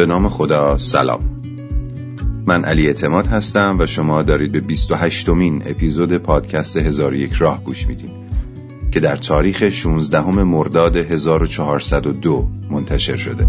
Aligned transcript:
به 0.00 0.06
نام 0.06 0.28
خدا 0.28 0.78
سلام. 0.78 1.20
من 2.46 2.64
علی 2.64 2.86
اعتماد 2.86 3.26
هستم 3.26 3.76
و 3.80 3.86
شما 3.86 4.22
دارید 4.22 4.52
به 4.52 4.60
28 4.60 5.28
مین 5.28 5.62
اپیزود 5.66 6.16
پادکست 6.16 6.76
هزار 6.76 7.14
یک 7.14 7.32
راه 7.32 7.64
گوش 7.64 7.86
میدین 7.86 8.10
که 8.92 9.00
در 9.00 9.16
تاریخ 9.16 9.68
16 9.68 10.30
مرداد 10.30 10.96
1402 10.96 12.48
منتشر 12.70 13.16
شده. 13.16 13.48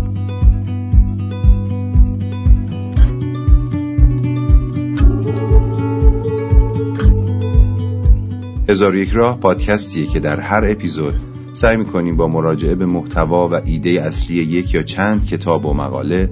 هزار 8.70 8.96
یک 8.96 9.10
راه 9.10 9.40
پادکستیه 9.40 10.06
که 10.06 10.20
در 10.20 10.40
هر 10.40 10.66
اپیزود 10.66 11.16
سعی 11.54 11.78
می‌کنیم 11.78 12.18
با 12.18 12.28
مراجعه 12.28 12.76
به 12.76 12.86
محتوا 12.86 13.50
و 13.50 13.54
ایده 13.54 13.90
اصلی 13.90 14.36
یک 14.36 14.74
یا 14.74 14.84
چند 14.84 15.26
کتاب 15.26 15.66
و 15.66 15.74
مقاله 15.74 16.30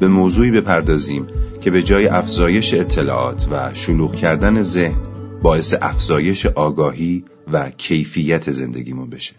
به 0.00 0.08
موضوعی 0.08 0.50
بپردازیم 0.50 1.26
که 1.60 1.70
به 1.70 1.82
جای 1.82 2.06
افزایش 2.06 2.74
اطلاعات 2.74 3.48
و 3.50 3.74
شلوغ 3.74 4.14
کردن 4.14 4.62
ذهن 4.62 4.96
باعث 5.42 5.74
افزایش 5.82 6.46
آگاهی 6.46 7.24
و 7.52 7.70
کیفیت 7.70 8.50
زندگیمون 8.50 9.10
بشه. 9.10 9.34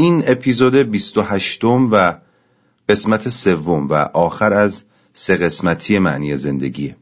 این 0.00 0.22
اپیزود 0.26 0.74
28 0.74 1.64
و 1.64 2.14
قسمت 2.88 3.28
سوم 3.28 3.88
و 3.88 3.94
آخر 3.94 4.52
از 4.52 4.84
سه 5.12 5.36
قسمتی 5.36 5.98
معنی 5.98 6.36
زندگیه 6.36 6.96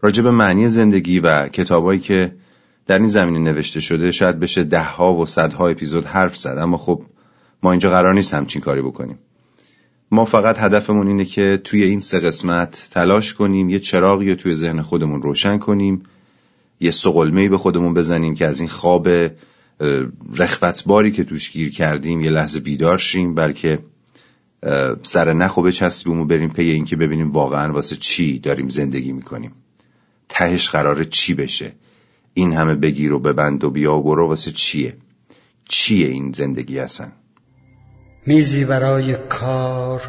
راجع 0.00 0.22
به 0.22 0.30
معنی 0.30 0.68
زندگی 0.68 1.20
و 1.20 1.48
کتابایی 1.48 2.00
که 2.00 2.34
در 2.86 2.98
این 2.98 3.08
زمینه 3.08 3.38
نوشته 3.38 3.80
شده 3.80 4.12
شاید 4.12 4.40
بشه 4.40 4.64
ده 4.64 4.82
ها 4.82 5.14
و 5.14 5.26
صدها 5.26 5.68
اپیزود 5.68 6.04
حرف 6.04 6.36
زد 6.36 6.58
اما 6.58 6.76
خب 6.76 7.02
ما 7.62 7.70
اینجا 7.70 7.90
قرار 7.90 8.14
نیست 8.14 8.34
همچین 8.34 8.62
کاری 8.62 8.82
بکنیم. 8.82 9.18
ما 10.10 10.24
فقط 10.24 10.58
هدفمون 10.58 11.08
اینه 11.08 11.24
که 11.24 11.60
توی 11.64 11.82
این 11.82 12.00
سه 12.00 12.20
قسمت 12.20 12.88
تلاش 12.90 13.34
کنیم 13.34 13.70
یه 13.70 13.78
چراغی 13.78 14.30
رو 14.30 14.36
توی 14.36 14.54
ذهن 14.54 14.82
خودمون 14.82 15.22
روشن 15.22 15.58
کنیم 15.58 16.02
یه 16.80 16.90
سقلمه‌ای 16.90 17.48
به 17.48 17.58
خودمون 17.58 17.94
بزنیم 17.94 18.34
که 18.34 18.46
از 18.46 18.60
این 18.60 18.68
خواب 18.68 19.08
رخوتباری 20.36 21.12
که 21.12 21.24
توش 21.24 21.50
گیر 21.50 21.70
کردیم 21.70 22.20
یه 22.20 22.30
لحظه 22.30 22.60
بیدار 22.60 22.98
شیم 22.98 23.34
بلکه 23.34 23.78
سر 25.02 25.32
نخو 25.32 25.62
بچسبیم 25.62 26.20
و 26.20 26.24
بریم 26.24 26.50
پی 26.50 26.62
اینکه 26.62 26.96
ببینیم 26.96 27.30
واقعا 27.30 27.72
واسه 27.72 27.96
چی 27.96 28.38
داریم 28.38 28.68
زندگی 28.68 29.12
می‌کنیم. 29.12 29.52
تهش 30.28 30.68
قرار 30.68 31.04
چی 31.04 31.34
بشه؟ 31.34 31.72
این 32.34 32.52
همه 32.52 32.74
بگیر 32.74 33.12
و 33.12 33.18
ببند 33.18 33.64
و 33.64 33.70
بیا 33.70 33.94
و 33.94 34.02
برو 34.02 34.28
واسه 34.28 34.52
چیه؟ 34.52 34.96
چیه 35.68 36.08
این 36.08 36.32
زندگی 36.32 36.78
هستن 36.78 37.12
میزی 38.26 38.64
برای 38.64 39.16
کار 39.28 40.02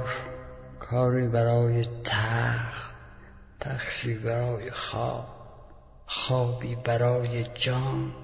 کاری 0.80 1.28
برای 1.28 1.86
تخت 2.04 2.92
تخشی 3.60 4.14
برای 4.14 4.72
خواب 4.72 5.28
خوابی 6.06 6.76
برای 6.86 7.46
جان. 7.56 8.21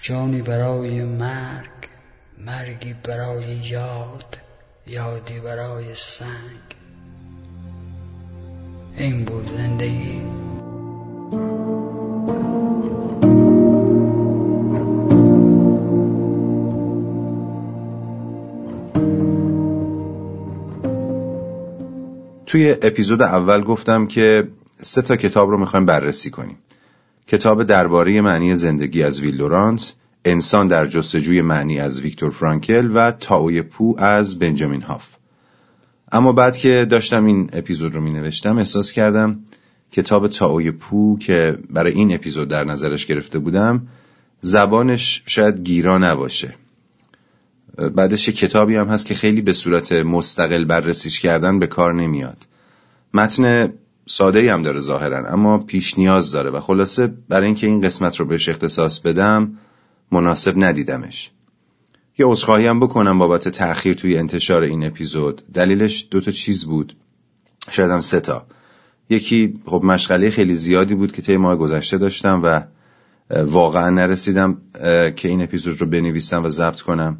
جانی 0.00 0.42
برای 0.42 1.02
مرگ 1.02 1.68
مرگی 2.38 2.94
برای 3.04 3.44
یاد 3.44 4.38
یادی 4.86 5.40
برای 5.40 5.94
سنگ. 5.94 6.76
این 8.96 9.24
بود 9.24 9.46
زندگی. 9.46 10.22
توی 22.46 22.76
اپیزود 22.82 23.22
اول 23.22 23.62
گفتم 23.64 24.06
که 24.06 24.48
سه 24.82 25.02
تا 25.02 25.16
کتاب 25.16 25.50
رو 25.50 25.58
می‌خوایم 25.58 25.86
بررسی 25.86 26.30
کنیم. 26.30 26.58
کتاب 27.28 27.62
درباره 27.62 28.20
معنی 28.20 28.56
زندگی 28.56 29.02
از 29.02 29.20
ویلدورانت، 29.20 29.94
انسان 30.24 30.68
در 30.68 30.86
جستجوی 30.86 31.42
معنی 31.42 31.80
از 31.80 32.00
ویکتور 32.00 32.30
فرانکل 32.30 32.90
و 32.94 33.10
تاوی 33.10 33.62
پو 33.62 33.94
از 33.98 34.38
بنجامین 34.38 34.82
هاف. 34.82 35.14
اما 36.12 36.32
بعد 36.32 36.56
که 36.56 36.86
داشتم 36.90 37.24
این 37.24 37.50
اپیزود 37.52 37.94
رو 37.94 38.00
می 38.00 38.12
نوشتم 38.12 38.58
احساس 38.58 38.92
کردم 38.92 39.38
کتاب 39.92 40.28
تاوی 40.28 40.70
پو 40.70 41.18
که 41.18 41.58
برای 41.70 41.92
این 41.92 42.14
اپیزود 42.14 42.48
در 42.48 42.64
نظرش 42.64 43.06
گرفته 43.06 43.38
بودم 43.38 43.88
زبانش 44.40 45.22
شاید 45.26 45.60
گیرا 45.60 45.98
نباشه. 45.98 46.54
بعدش 47.94 48.28
کتابی 48.28 48.76
هم 48.76 48.88
هست 48.88 49.06
که 49.06 49.14
خیلی 49.14 49.40
به 49.40 49.52
صورت 49.52 49.92
مستقل 49.92 50.64
بررسیش 50.64 51.20
کردن 51.20 51.58
به 51.58 51.66
کار 51.66 51.94
نمیاد. 51.94 52.38
متن 53.14 53.72
ساده 54.08 54.52
هم 54.54 54.62
داره 54.62 54.80
ظاهرا 54.80 55.28
اما 55.28 55.58
پیش 55.58 55.98
نیاز 55.98 56.32
داره 56.32 56.50
و 56.50 56.60
خلاصه 56.60 57.06
برای 57.28 57.46
اینکه 57.46 57.66
این 57.66 57.80
قسمت 57.80 58.16
رو 58.16 58.26
بهش 58.26 58.48
اختصاص 58.48 59.00
بدم 59.00 59.58
مناسب 60.12 60.54
ندیدمش. 60.56 61.30
یه 62.18 62.26
عذرخواهی 62.26 62.66
هم 62.66 62.80
بکنم 62.80 63.18
بابت 63.18 63.48
تأخیر 63.48 63.94
توی 63.94 64.18
انتشار 64.18 64.62
این 64.62 64.86
اپیزود. 64.86 65.42
دلیلش 65.54 66.08
دو 66.10 66.20
تا 66.20 66.30
چیز 66.30 66.64
بود. 66.64 66.96
شاید 67.70 67.90
هم 67.90 68.00
سه 68.00 68.20
تا. 68.20 68.46
یکی 69.10 69.54
خب 69.66 69.82
مشغله 69.84 70.30
خیلی 70.30 70.54
زیادی 70.54 70.94
بود 70.94 71.12
که 71.12 71.22
طی 71.22 71.36
ماه 71.36 71.56
گذشته 71.56 71.98
داشتم 71.98 72.40
و 72.44 72.62
واقعا 73.42 73.90
نرسیدم 73.90 74.60
که 75.16 75.28
این 75.28 75.42
اپیزود 75.42 75.80
رو 75.80 75.86
بنویسم 75.86 76.44
و 76.44 76.48
ضبط 76.48 76.80
کنم. 76.80 77.18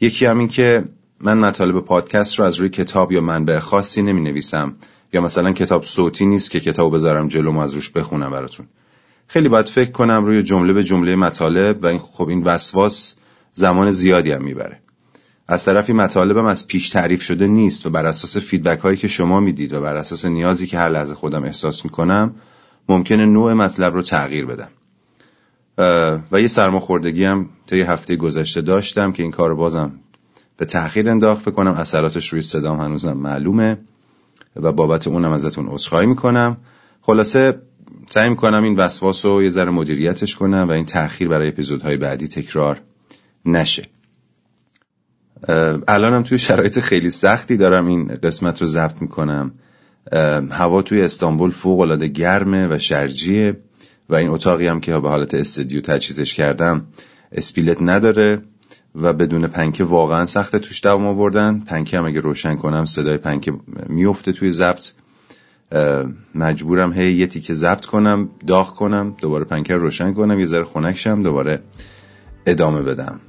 یکی 0.00 0.26
هم 0.26 0.38
این 0.38 0.48
که 0.48 0.84
من 1.20 1.38
مطالب 1.38 1.80
پادکست 1.80 2.38
رو 2.38 2.44
از 2.44 2.56
روی 2.56 2.68
کتاب 2.68 3.12
یا 3.12 3.20
منبع 3.20 3.58
خاصی 3.58 4.02
نمی 4.02 4.20
نویسم 4.20 4.74
یا 5.14 5.20
مثلا 5.20 5.52
کتاب 5.52 5.84
صوتی 5.84 6.26
نیست 6.26 6.50
که 6.50 6.60
کتاب 6.60 6.94
بذارم 6.94 7.28
جلوم 7.28 7.58
از 7.58 7.72
روش 7.72 7.90
بخونم 7.90 8.30
براتون. 8.30 8.66
خیلی 9.26 9.48
باید 9.48 9.68
فکر 9.68 9.90
کنم 9.90 10.24
روی 10.24 10.42
جمله 10.42 10.72
به 10.72 10.84
جمله 10.84 11.16
مطالب 11.16 11.82
و 11.82 11.86
این 11.86 11.98
خب 11.98 12.28
این 12.28 12.42
وسواس 12.42 13.14
زمان 13.52 13.90
زیادی 13.90 14.32
هم 14.32 14.44
می‌بره. 14.44 14.80
از 15.48 15.64
طرفی 15.64 15.92
مطالبم 15.92 16.44
از 16.44 16.66
پیش 16.66 16.90
تعریف 16.90 17.22
شده 17.22 17.46
نیست 17.46 17.86
و 17.86 17.90
بر 17.90 18.06
اساس 18.06 18.36
فیدبک 18.38 18.78
هایی 18.78 18.96
که 18.96 19.08
شما 19.08 19.40
می‌دید 19.40 19.72
و 19.72 19.80
بر 19.80 19.96
اساس 19.96 20.24
نیازی 20.24 20.66
که 20.66 20.78
هر 20.78 20.88
لحظه 20.88 21.14
خودم 21.14 21.44
احساس 21.44 21.84
می‌کنم 21.84 22.34
ممکنه 22.88 23.26
نوع 23.26 23.52
مطلب 23.52 23.94
رو 23.94 24.02
تغییر 24.02 24.46
بدم. 24.46 24.68
و 26.32 26.40
یه 26.40 26.46
سرماخوردگی 26.46 27.24
هم 27.24 27.48
طی 27.66 27.80
هفته 27.80 28.16
گذشته 28.16 28.60
داشتم 28.60 29.12
که 29.12 29.22
این 29.22 29.32
کار 29.32 29.54
بازم 29.54 29.92
به 30.56 30.64
تأخیر 30.64 31.10
انداخت. 31.10 31.42
فکر 31.42 31.50
کنم 31.50 31.72
اثراتش 31.72 32.28
روی 32.28 32.42
صدام 32.42 32.80
هنوزم 32.80 33.12
معلومه. 33.12 33.78
و 34.56 34.72
بابت 34.72 35.08
اونم 35.08 35.32
ازتون 35.32 35.68
عذرخواهی 35.68 36.06
می‌کنم. 36.06 36.56
خلاصه 37.00 37.62
سعی 38.10 38.28
می‌کنم 38.28 38.64
این 38.64 38.76
وسواس 38.76 39.26
رو 39.26 39.42
یه 39.42 39.50
ذره 39.50 39.70
مدیریتش 39.70 40.36
کنم 40.36 40.66
و 40.68 40.72
این 40.72 40.84
تأخیر 40.84 41.28
برای 41.28 41.48
اپیزودهای 41.48 41.96
بعدی 41.96 42.28
تکرار 42.28 42.80
نشه. 43.44 43.88
الانم 45.88 46.22
توی 46.22 46.38
شرایط 46.38 46.80
خیلی 46.80 47.10
سختی 47.10 47.56
دارم 47.56 47.86
این 47.86 48.06
قسمت 48.22 48.60
رو 48.60 48.66
ضبط 48.66 49.02
می‌کنم. 49.02 49.52
هوا 50.50 50.82
توی 50.82 51.02
استانبول 51.02 51.50
فوق 51.50 51.80
العاده 51.80 52.08
گرمه 52.08 52.68
و 52.70 52.78
شرجیه 52.78 53.56
و 54.08 54.14
این 54.14 54.28
اتاقی 54.28 54.66
هم 54.66 54.80
که 54.80 54.98
به 54.98 55.08
حالت 55.08 55.34
استدیو 55.34 55.80
تجهیزش 55.80 56.34
کردم 56.34 56.86
اسپیلت 57.32 57.76
نداره. 57.80 58.42
و 58.94 59.12
بدون 59.12 59.46
پنکه 59.46 59.84
واقعا 59.84 60.26
سخت 60.26 60.56
توش 60.56 60.82
دوام 60.82 61.06
آوردن. 61.06 61.60
پنکه 61.60 61.98
هم 61.98 62.04
اگه 62.04 62.20
روشن 62.20 62.56
کنم 62.56 62.84
صدای 62.84 63.16
پنکه 63.16 63.52
میفته 63.88 64.32
توی 64.32 64.50
ضبط. 64.50 64.92
مجبورم 66.34 66.92
هی 66.92 67.12
یه 67.12 67.26
تیکه 67.26 67.54
ضبط 67.54 67.86
کنم 67.86 68.28
داغ 68.46 68.74
کنم 68.74 69.16
دوباره 69.18 69.44
پنکه 69.44 69.74
روشن 69.74 70.12
کنم 70.12 70.40
یه 70.40 70.46
ذره 70.46 70.64
خنک 70.64 71.08
دوباره 71.08 71.62
ادامه 72.46 72.82
بدم. 72.82 73.20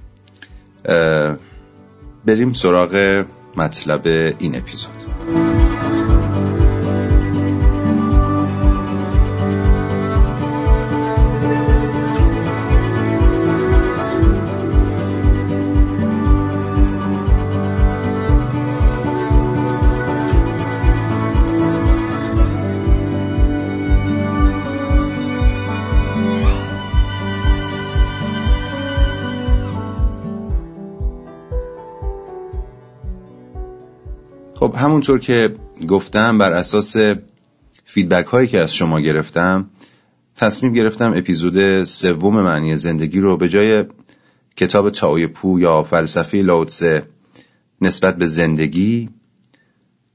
بریم 2.26 2.54
سراغ 2.54 3.26
مطلب 3.58 4.08
این 4.40 4.56
اپیزود. 4.56 5.65
خب 34.66 34.76
همونطور 34.76 35.20
که 35.20 35.56
گفتم 35.88 36.38
بر 36.38 36.54
اساس 36.54 36.96
فیدبک 37.86 38.26
هایی 38.26 38.48
که 38.48 38.60
از 38.60 38.76
شما 38.76 39.00
گرفتم 39.00 39.70
تصمیم 40.36 40.74
گرفتم 40.74 41.14
اپیزود 41.16 41.84
سوم 41.84 42.42
معنی 42.42 42.78
زندگی 42.78 43.20
رو 43.20 43.38
به 43.38 43.50
جای 43.50 43.86
کتاب 44.56 44.90
تاوی 44.90 45.28
پو 45.28 45.60
یا 45.60 45.84
فلسفه 45.84 46.38
لاوتسه 46.38 47.04
نسبت 47.82 48.18
به 48.18 48.26
زندگی 48.26 49.10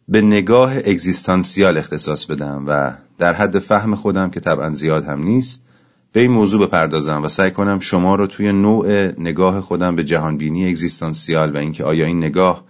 به 0.08 0.22
نگاه 0.22 0.76
اگزیستانسیال 0.76 1.78
اختصاص 1.78 2.26
بدم 2.26 2.64
و 2.66 2.92
در 3.18 3.32
حد 3.32 3.58
فهم 3.58 3.94
خودم 3.94 4.30
که 4.30 4.40
طبعا 4.40 4.70
زیاد 4.70 5.04
هم 5.04 5.22
نیست 5.22 5.64
به 6.12 6.20
این 6.20 6.30
موضوع 6.30 6.66
بپردازم 6.66 7.24
و 7.24 7.28
سعی 7.28 7.50
کنم 7.50 7.78
شما 7.78 8.14
رو 8.14 8.26
توی 8.26 8.52
نوع 8.52 9.20
نگاه 9.20 9.60
خودم 9.60 9.96
به 9.96 10.04
جهانبینی 10.04 10.68
اگزیستانسیال 10.68 11.52
و 11.52 11.56
اینکه 11.56 11.84
آیا 11.84 12.06
این 12.06 12.18
نگاه 12.18 12.64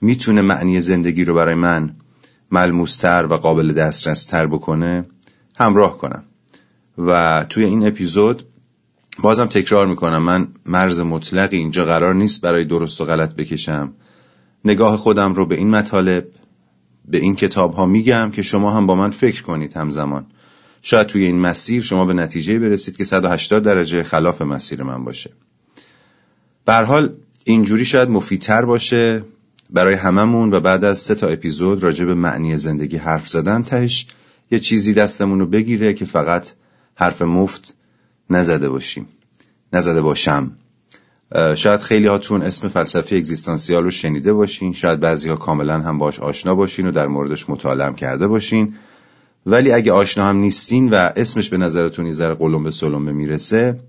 می‌تونه 0.00 0.42
معنی 0.42 0.80
زندگی 0.80 1.24
رو 1.24 1.34
برای 1.34 1.54
من 1.54 1.94
ملموستر 2.50 3.26
و 3.30 3.34
قابل 3.34 3.72
دسترستر 3.72 4.46
بکنه 4.46 5.04
همراه 5.56 5.98
کنم. 5.98 6.24
و 6.98 7.44
توی 7.48 7.64
این 7.64 7.86
اپیزود 7.86 8.42
بازم 9.22 9.46
تکرار 9.46 9.86
می‌کنم 9.86 10.22
من 10.22 10.48
مرز 10.66 11.00
مطلقی 11.00 11.56
اینجا 11.56 11.84
قرار 11.84 12.14
نیست 12.14 12.42
برای 12.42 12.64
درست 12.64 13.00
و 13.00 13.04
غلط 13.04 13.34
بکشم. 13.34 13.92
نگاه 14.64 14.96
خودم 14.96 15.34
رو 15.34 15.46
به 15.46 15.54
این 15.54 15.70
مطالب 15.70 16.28
به 17.08 17.18
این 17.18 17.36
کتاب 17.36 17.74
ها 17.74 17.86
میگم 17.86 18.30
که 18.30 18.42
شما 18.42 18.72
هم 18.72 18.86
با 18.86 18.94
من 18.94 19.10
فکر 19.10 19.42
کنید 19.42 19.76
همزمان. 19.76 20.26
شاید 20.82 21.06
توی 21.06 21.24
این 21.24 21.38
مسیر 21.38 21.82
شما 21.82 22.04
به 22.04 22.14
نتیجه 22.14 22.58
برسید 22.58 22.96
که 22.96 23.04
180 23.04 23.62
درجه 23.62 24.02
خلاف 24.02 24.42
مسیر 24.42 24.82
من 24.82 25.04
باشه. 25.04 25.30
به 26.64 26.74
حال 26.74 27.14
اینجوری 27.44 27.84
شاید 27.84 28.08
مفیدتر 28.08 28.64
باشه. 28.64 29.24
برای 29.70 29.94
هممون 29.94 30.54
و 30.54 30.60
بعد 30.60 30.84
از 30.84 30.98
سه 30.98 31.14
تا 31.14 31.28
اپیزود 31.28 31.82
راجع 31.82 32.04
به 32.04 32.14
معنی 32.14 32.56
زندگی 32.56 32.96
حرف 32.96 33.28
زدن 33.28 33.62
تهش 33.62 34.06
یه 34.50 34.58
چیزی 34.58 34.94
دستمون 34.94 35.40
رو 35.40 35.46
بگیره 35.46 35.94
که 35.94 36.04
فقط 36.04 36.48
حرف 36.94 37.22
مفت 37.22 37.74
نزده 38.30 38.68
باشیم 38.68 39.06
نزده 39.72 40.00
باشم. 40.00 40.52
شاید 41.54 41.80
خیلی 41.80 42.06
هاتون 42.06 42.42
اسم 42.42 42.68
فلسفه 42.68 43.16
اگزیستانسیال 43.16 43.84
رو 43.84 43.90
شنیده 43.90 44.32
باشین 44.32 44.72
شاید 44.72 45.00
بعضی 45.00 45.28
ها 45.28 45.36
کاملا 45.36 45.80
هم 45.80 45.98
باش 45.98 46.20
آشنا 46.20 46.54
باشین 46.54 46.86
و 46.86 46.90
در 46.90 47.06
موردش 47.06 47.50
مطالعه 47.50 47.92
کرده 47.92 48.26
باشین. 48.26 48.74
ولی 49.46 49.72
اگه 49.72 49.92
آشنا 49.92 50.28
هم 50.28 50.36
نیستین 50.36 50.90
و 50.90 51.10
اسمش 51.16 51.48
به 51.48 51.56
نظرتون 51.56 52.06
یه 52.06 52.12
ذره 52.12 52.34
قلم 52.34 52.62
به 52.62 52.70
سلم 52.70 53.02
می‌رسه 53.02 53.80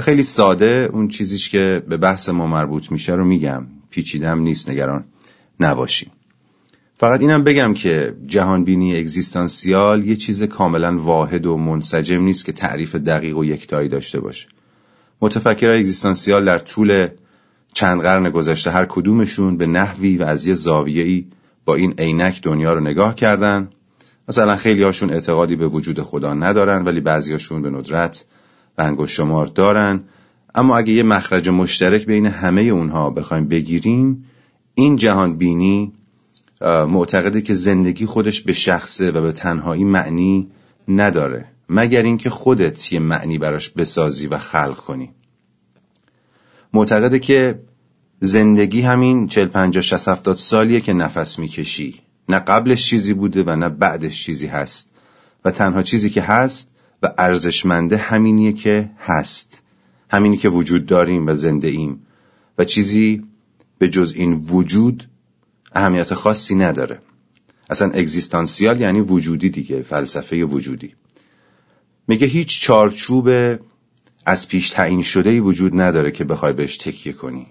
خیلی 0.00 0.22
ساده 0.22 0.90
اون 0.92 1.08
چیزیش 1.08 1.48
که 1.48 1.82
به 1.88 1.96
بحث 1.96 2.28
ما 2.28 2.46
مربوط 2.46 2.92
میشه 2.92 3.14
رو 3.14 3.24
میگم. 3.24 3.66
پیچیدم 3.90 4.40
نیست 4.40 4.70
نگران 4.70 5.04
نباشین 5.60 6.08
فقط 6.96 7.20
اینم 7.20 7.44
بگم 7.44 7.74
که 7.74 8.16
جهانبینی 8.26 8.96
اگزیستانسیال 8.96 10.06
یه 10.06 10.16
چیز 10.16 10.42
کاملا 10.42 10.98
واحد 10.98 11.46
و 11.46 11.56
منسجم 11.56 12.22
نیست 12.22 12.44
که 12.44 12.52
تعریف 12.52 12.94
دقیق 12.94 13.36
و 13.36 13.44
یکتایی 13.44 13.88
داشته 13.88 14.20
باشه. 14.20 14.48
متفکرهای 15.20 15.78
اگزیستانسیال 15.78 16.44
در 16.44 16.58
طول 16.58 17.08
چند 17.72 18.02
قرن 18.02 18.30
گذشته 18.30 18.70
هر 18.70 18.84
کدومشون 18.84 19.56
به 19.56 19.66
نحوی 19.66 20.16
و 20.16 20.22
از 20.22 20.46
یه 20.46 20.54
زاویه‌ای 20.54 21.26
با 21.64 21.74
این 21.74 21.94
عینک 21.98 22.42
دنیا 22.42 22.74
رو 22.74 22.80
نگاه 22.80 23.14
کردن. 23.14 23.70
مثلا 24.28 24.56
خیلی 24.56 24.82
هاشون 24.82 25.10
اعتقادی 25.10 25.56
به 25.56 25.68
وجود 25.68 26.02
خدا 26.02 26.34
ندارن 26.34 26.84
ولی 26.84 27.00
بعضی 27.00 27.32
هاشون 27.32 27.62
به 27.62 27.70
ندرت 27.70 28.24
و 28.78 29.06
شمار 29.06 29.46
دارن. 29.46 30.00
اما 30.54 30.78
اگه 30.78 30.92
یه 30.92 31.02
مخرج 31.02 31.48
مشترک 31.48 32.06
بین 32.06 32.26
همه 32.26 32.62
اونها 32.62 33.10
بخوایم 33.10 33.48
بگیریم 33.48 34.24
این 34.74 34.96
جهان 34.96 35.36
بینی 35.36 35.92
معتقده 36.88 37.42
که 37.42 37.54
زندگی 37.54 38.06
خودش 38.06 38.40
به 38.40 38.52
شخصه 38.52 39.10
و 39.10 39.20
به 39.20 39.32
تنهایی 39.32 39.84
معنی 39.84 40.50
نداره 40.88 41.44
مگر 41.68 42.02
اینکه 42.02 42.30
خودت 42.30 42.92
یه 42.92 43.00
معنی 43.00 43.38
براش 43.38 43.70
بسازی 43.70 44.26
و 44.26 44.38
خلق 44.38 44.76
کنی. 44.76 45.10
معتقده 46.72 47.18
که 47.18 47.60
زندگی 48.20 48.80
همین 48.80 49.28
40 49.28 49.48
50 49.48 49.82
60 49.82 50.08
70 50.08 50.36
سالیه 50.36 50.80
که 50.80 50.92
نفس 50.92 51.38
می‌کشی. 51.38 52.00
نه 52.28 52.38
قبلش 52.38 52.86
چیزی 52.86 53.14
بوده 53.14 53.42
و 53.42 53.56
نه 53.56 53.68
بعدش 53.68 54.24
چیزی 54.24 54.46
هست. 54.46 54.90
و 55.44 55.50
تنها 55.50 55.82
چیزی 55.82 56.10
که 56.10 56.22
هست 56.22 56.70
و 57.04 57.08
ارزشمنده 57.18 57.96
همینیه 57.96 58.52
که 58.52 58.90
هست. 58.98 59.62
همینی 60.10 60.36
که 60.36 60.48
وجود 60.48 60.86
داریم 60.86 61.26
و 61.26 61.34
زنده 61.34 61.68
ایم. 61.68 62.06
و 62.58 62.64
چیزی 62.64 63.24
به 63.78 63.88
جز 63.88 64.12
این 64.16 64.34
وجود 64.34 65.08
اهمیت 65.72 66.14
خاصی 66.14 66.54
نداره. 66.54 66.98
اصلا 67.70 67.90
اگزیستانسیال 67.90 68.80
یعنی 68.80 69.00
وجودی 69.00 69.50
دیگه 69.50 69.82
فلسفه 69.82 70.44
وجودی. 70.44 70.94
میگه 72.08 72.26
هیچ 72.26 72.60
چارچوب 72.60 73.28
از 74.26 74.48
پیش 74.48 74.70
تعیین 74.70 75.02
شده 75.02 75.30
ای 75.30 75.40
وجود 75.40 75.80
نداره 75.80 76.12
که 76.12 76.24
بخوای 76.24 76.52
بهش 76.52 76.76
تکیه 76.76 77.12
کنی. 77.12 77.46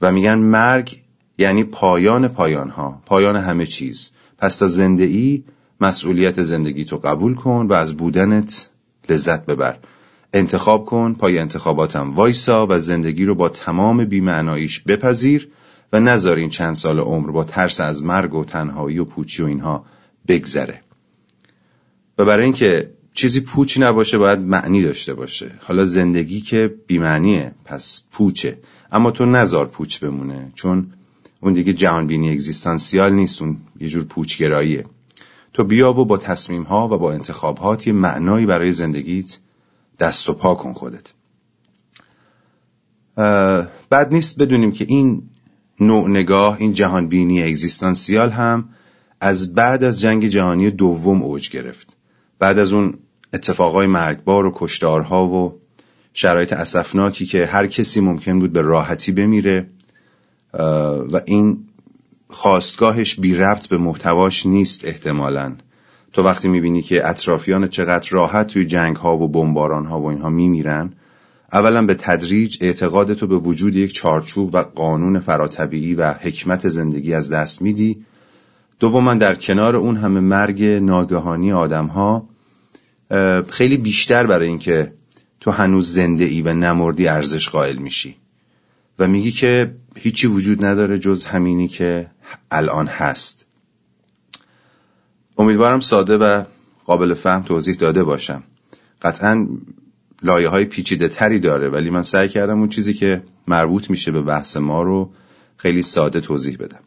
و 0.00 0.12
میگن 0.12 0.34
مرگ 0.38 1.02
یعنی 1.38 1.64
پایان 1.64 2.28
پایان 2.28 2.70
ها 2.70 3.02
پایان 3.06 3.36
همه 3.36 3.66
چیز. 3.66 4.10
پس 4.38 4.56
تا 4.56 4.66
زنده 4.66 5.04
ای 5.04 5.44
مسئولیت 5.80 6.42
زندگی 6.42 6.84
تو 6.84 6.96
قبول 6.96 7.34
کن 7.34 7.66
و 7.70 7.72
از 7.72 7.96
بودنت 7.96 8.70
لذت 9.08 9.46
ببر. 9.46 9.78
انتخاب 10.32 10.84
کن 10.84 11.14
پای 11.14 11.38
انتخاباتم 11.38 12.14
وایسا 12.14 12.66
و 12.70 12.78
زندگی 12.78 13.24
رو 13.24 13.34
با 13.34 13.48
تمام 13.48 14.04
بیمعناییش 14.04 14.80
بپذیر 14.80 15.48
و 15.92 16.00
نذار 16.00 16.36
این 16.36 16.50
چند 16.50 16.74
سال 16.74 16.98
عمر 16.98 17.30
با 17.30 17.44
ترس 17.44 17.80
از 17.80 18.04
مرگ 18.04 18.34
و 18.34 18.44
تنهایی 18.44 18.98
و 18.98 19.04
پوچی 19.04 19.42
و 19.42 19.46
اینها 19.46 19.84
بگذره. 20.28 20.80
و 22.18 22.24
برای 22.24 22.44
اینکه 22.44 22.90
چیزی 23.14 23.40
پوچ 23.40 23.78
نباشه 23.80 24.18
باید 24.18 24.38
معنی 24.38 24.82
داشته 24.82 25.14
باشه. 25.14 25.50
حالا 25.60 25.84
زندگی 25.84 26.40
که 26.40 26.74
بیمعنیه 26.86 27.52
پس 27.64 28.02
پوچه. 28.12 28.58
اما 28.92 29.10
تو 29.10 29.26
نزار 29.26 29.66
پوچ 29.66 29.98
بمونه 29.98 30.52
چون 30.54 30.86
اون 31.40 31.52
دیگه 31.52 31.72
جهانبینی 31.72 32.30
اگزیستانسیال 32.30 33.12
نیست 33.12 33.42
اون 33.42 33.56
یه 33.80 33.88
جور 33.88 34.04
پوچگراییه. 34.04 34.84
تو 35.56 35.64
بیا 35.64 35.92
و 35.92 36.04
با 36.04 36.18
تصمیم 36.18 36.62
ها 36.62 36.88
و 36.88 36.98
با 36.98 37.12
انتخابات 37.12 37.86
یه 37.86 37.92
معنایی 37.92 38.46
برای 38.46 38.72
زندگیت 38.72 39.38
دست 39.98 40.28
و 40.28 40.32
پا 40.32 40.54
کن 40.54 40.72
خودت. 40.72 41.12
بعد 43.90 44.12
نیست 44.12 44.38
بدونیم 44.38 44.72
که 44.72 44.86
این 44.88 45.22
نوع 45.80 46.08
نگاه 46.10 46.56
این 46.56 46.72
جهانبینی 46.72 47.42
اگزیستانسیال 47.42 48.30
هم 48.30 48.68
از 49.20 49.54
بعد 49.54 49.84
از 49.84 50.00
جنگ 50.00 50.26
جهانی 50.26 50.70
دوم 50.70 51.22
اوج 51.22 51.50
گرفت. 51.50 51.96
بعد 52.38 52.58
از 52.58 52.72
اون 52.72 52.98
اتفاقای 53.32 53.86
مرگبار 53.86 54.46
و 54.46 54.52
کشتارها 54.54 55.26
و 55.26 55.60
شرایط 56.12 56.52
اسفناکی 56.52 57.26
که 57.26 57.46
هر 57.46 57.66
کسی 57.66 58.00
ممکن 58.00 58.38
بود 58.38 58.52
به 58.52 58.60
راحتی 58.60 59.12
بمیره 59.12 59.70
و 61.12 61.20
این 61.24 61.65
خواستگاهش 62.28 63.14
بی 63.14 63.34
ربط 63.34 63.68
به 63.68 63.78
محتواش 63.78 64.46
نیست 64.46 64.84
احتمالا. 64.84 65.56
تو 66.12 66.22
وقتی 66.22 66.48
می‌بینی 66.48 66.82
که 66.82 67.08
اطرافیان 67.08 67.68
چقدر 67.68 68.08
راحت 68.10 68.46
توی 68.46 68.66
جنگ 68.66 68.96
ها 68.96 69.16
و 69.16 69.28
بمباران 69.28 69.86
ها 69.86 70.00
و 70.00 70.06
اینها 70.06 70.28
میمیرن 70.28 70.92
اولا 71.52 71.86
به 71.86 71.94
تدریج 71.94 72.58
اعتقاد 72.60 73.14
تو 73.14 73.26
به 73.26 73.36
وجود 73.36 73.76
یک 73.76 73.92
چارچوب 73.92 74.54
و 74.54 74.58
قانون 74.58 75.20
فراتبیعی 75.20 75.94
و 75.94 76.12
حکمت 76.12 76.68
زندگی 76.68 77.14
از 77.14 77.30
دست 77.30 77.62
میدی. 77.62 78.04
دوما 78.80 79.14
در 79.14 79.34
کنار 79.34 79.76
اون 79.76 79.96
همه 79.96 80.20
مرگ 80.20 80.64
ناگهانی 80.64 81.52
آدم 81.52 81.86
ها 81.86 82.28
خیلی 83.48 83.76
بیشتر 83.76 84.26
برای 84.26 84.48
اینکه 84.48 84.92
تو 85.40 85.50
هنوز 85.50 85.92
زنده 85.92 86.24
ای 86.24 86.42
و 86.42 86.54
نمردی 86.54 87.08
ارزش 87.08 87.48
قائل 87.48 87.76
میشی. 87.76 88.16
و 88.98 89.08
میگی 89.08 89.30
که 89.30 89.74
هیچی 89.96 90.26
وجود 90.26 90.64
نداره 90.64 90.98
جز 90.98 91.24
همینی 91.24 91.68
که 91.68 92.10
الان 92.50 92.86
هست. 92.86 93.46
امیدوارم 95.38 95.80
ساده 95.80 96.16
و 96.16 96.44
قابل 96.84 97.14
فهم 97.14 97.42
توضیح 97.42 97.74
داده 97.74 98.04
باشم. 98.04 98.42
قطعا 99.02 99.48
لایه 100.22 100.48
های 100.48 100.64
پیچیده 100.64 101.08
تری 101.08 101.38
داره 101.40 101.68
ولی 101.68 101.90
من 101.90 102.02
سعی 102.02 102.28
کردم 102.28 102.58
اون 102.58 102.68
چیزی 102.68 102.94
که 102.94 103.22
مربوط 103.48 103.90
میشه 103.90 104.12
به 104.12 104.22
بحث 104.22 104.56
ما 104.56 104.82
رو 104.82 105.10
خیلی 105.56 105.82
ساده 105.82 106.20
توضیح 106.20 106.56
بدم. 106.56 106.80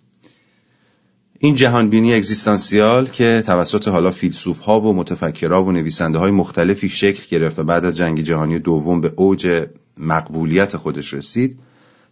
این 1.40 1.56
جهانبینی 1.56 2.14
اگزیستانسیال 2.14 3.08
که 3.08 3.44
توسط 3.46 3.88
حالا 3.88 4.12
فیلسوف 4.12 4.60
ها 4.60 4.82
و 4.82 4.94
متفکرها 4.94 5.64
و 5.64 5.72
نویسنده 5.72 6.18
های 6.18 6.32
مختلفی 6.32 6.90
شکل 6.90 7.24
گرفت 7.30 7.60
و 7.60 7.64
بعد 7.64 7.86
از 7.86 7.98
جنگ 7.98 8.22
جهانی 8.22 8.60
دوم 8.60 9.02
به 9.02 9.14
اوج 9.16 9.68
مقبولیت 9.98 10.78
خودش 10.78 11.14
رسید 11.14 11.60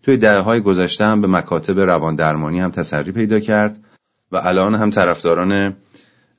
توی 0.04 0.18
دهه 0.18 0.40
های 0.40 0.60
گذشته 0.62 1.06
هم 1.06 1.22
به 1.22 1.28
مکاتب 1.28 1.80
روان 1.80 2.16
درمانی 2.16 2.60
هم 2.60 2.72
تسری 2.72 3.12
پیدا 3.12 3.40
کرد 3.40 3.80
و 4.32 4.38
الان 4.38 4.76
هم 4.76 4.90
طرفداران 4.90 5.76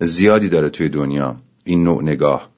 زیادی 0.00 0.48
داره 0.48 0.70
توی 0.70 0.88
دنیا 0.88 1.36
این 1.64 1.84
نوع 1.84 2.02
نگاه. 2.02 2.50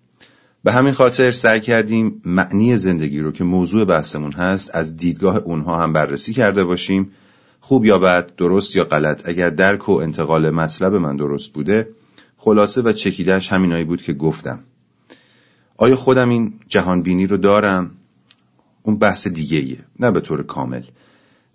به 0.65 0.73
همین 0.73 0.93
خاطر 0.93 1.31
سعی 1.31 1.61
کردیم 1.61 2.23
معنی 2.25 2.77
زندگی 2.77 3.21
رو 3.21 3.33
که 3.33 3.45
موضوع 3.45 3.85
بحثمون 3.85 4.33
هست 4.33 4.71
از 4.75 4.97
دیدگاه 4.97 5.37
اونها 5.37 5.83
هم 5.83 5.93
بررسی 5.93 6.33
کرده 6.33 6.65
باشیم. 6.65 7.11
خوب 7.61 7.85
یا 7.85 7.99
بد 7.99 8.37
درست 8.37 8.77
یا 8.77 8.85
غلط 8.85 9.29
اگر 9.29 9.51
درک 9.51 9.89
و 9.89 9.93
انتقال 9.93 10.51
مطلب 10.51 10.95
من 10.95 11.17
درست 11.17 11.53
بوده 11.53 11.89
خلاصه 12.37 12.83
و 12.83 12.93
چکیدهش 12.93 13.53
همینایی 13.53 13.85
بود 13.85 14.03
که 14.03 14.13
گفتم. 14.13 14.61
آیا 15.77 15.97
خودم 15.97 16.29
این 16.29 16.55
جهانبینی 16.69 17.27
رو 17.27 17.37
دارم؟ 17.37 17.91
اون 18.83 18.99
بحث 18.99 19.29
دیگه 19.29 19.59
ایه 19.59 19.79
نه 20.01 20.11
به 20.11 20.21
طور 20.21 20.43
کامل. 20.43 20.83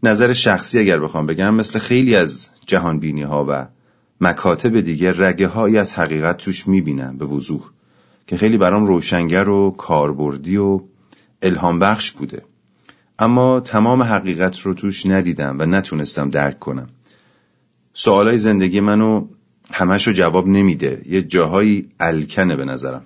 نظر 0.03 0.33
شخصی 0.33 0.79
اگر 0.79 0.99
بخوام 0.99 1.25
بگم 1.25 1.53
مثل 1.53 1.79
خیلی 1.79 2.15
از 2.15 2.49
جهانبینی 2.67 3.21
ها 3.21 3.45
و 3.49 3.67
مکاتب 4.21 4.79
دیگه 4.79 5.13
رگه 5.17 5.47
هایی 5.47 5.77
از 5.77 5.93
حقیقت 5.93 6.37
توش 6.37 6.67
می‌بینم 6.67 7.17
به 7.17 7.25
وضوح 7.25 7.69
که 8.27 8.37
خیلی 8.37 8.57
برام 8.57 8.85
روشنگر 8.85 9.49
و 9.49 9.71
کاربردی 9.71 10.57
و 10.57 10.81
الهام 11.41 11.79
بخش 11.79 12.11
بوده. 12.11 12.41
اما 13.19 13.59
تمام 13.59 14.03
حقیقت 14.03 14.59
رو 14.59 14.73
توش 14.73 15.05
ندیدم 15.05 15.55
و 15.59 15.65
نتونستم 15.65 16.29
درک 16.29 16.59
کنم. 16.59 16.89
سوالای 17.93 18.37
زندگی 18.37 18.79
منو 18.79 19.27
همش 19.71 20.07
رو 20.07 20.13
جواب 20.13 20.47
نمیده. 20.47 21.01
یه 21.05 21.21
جاهایی 21.21 21.89
الکنه 21.99 22.55
به 22.55 22.65
نظرم. 22.65 23.05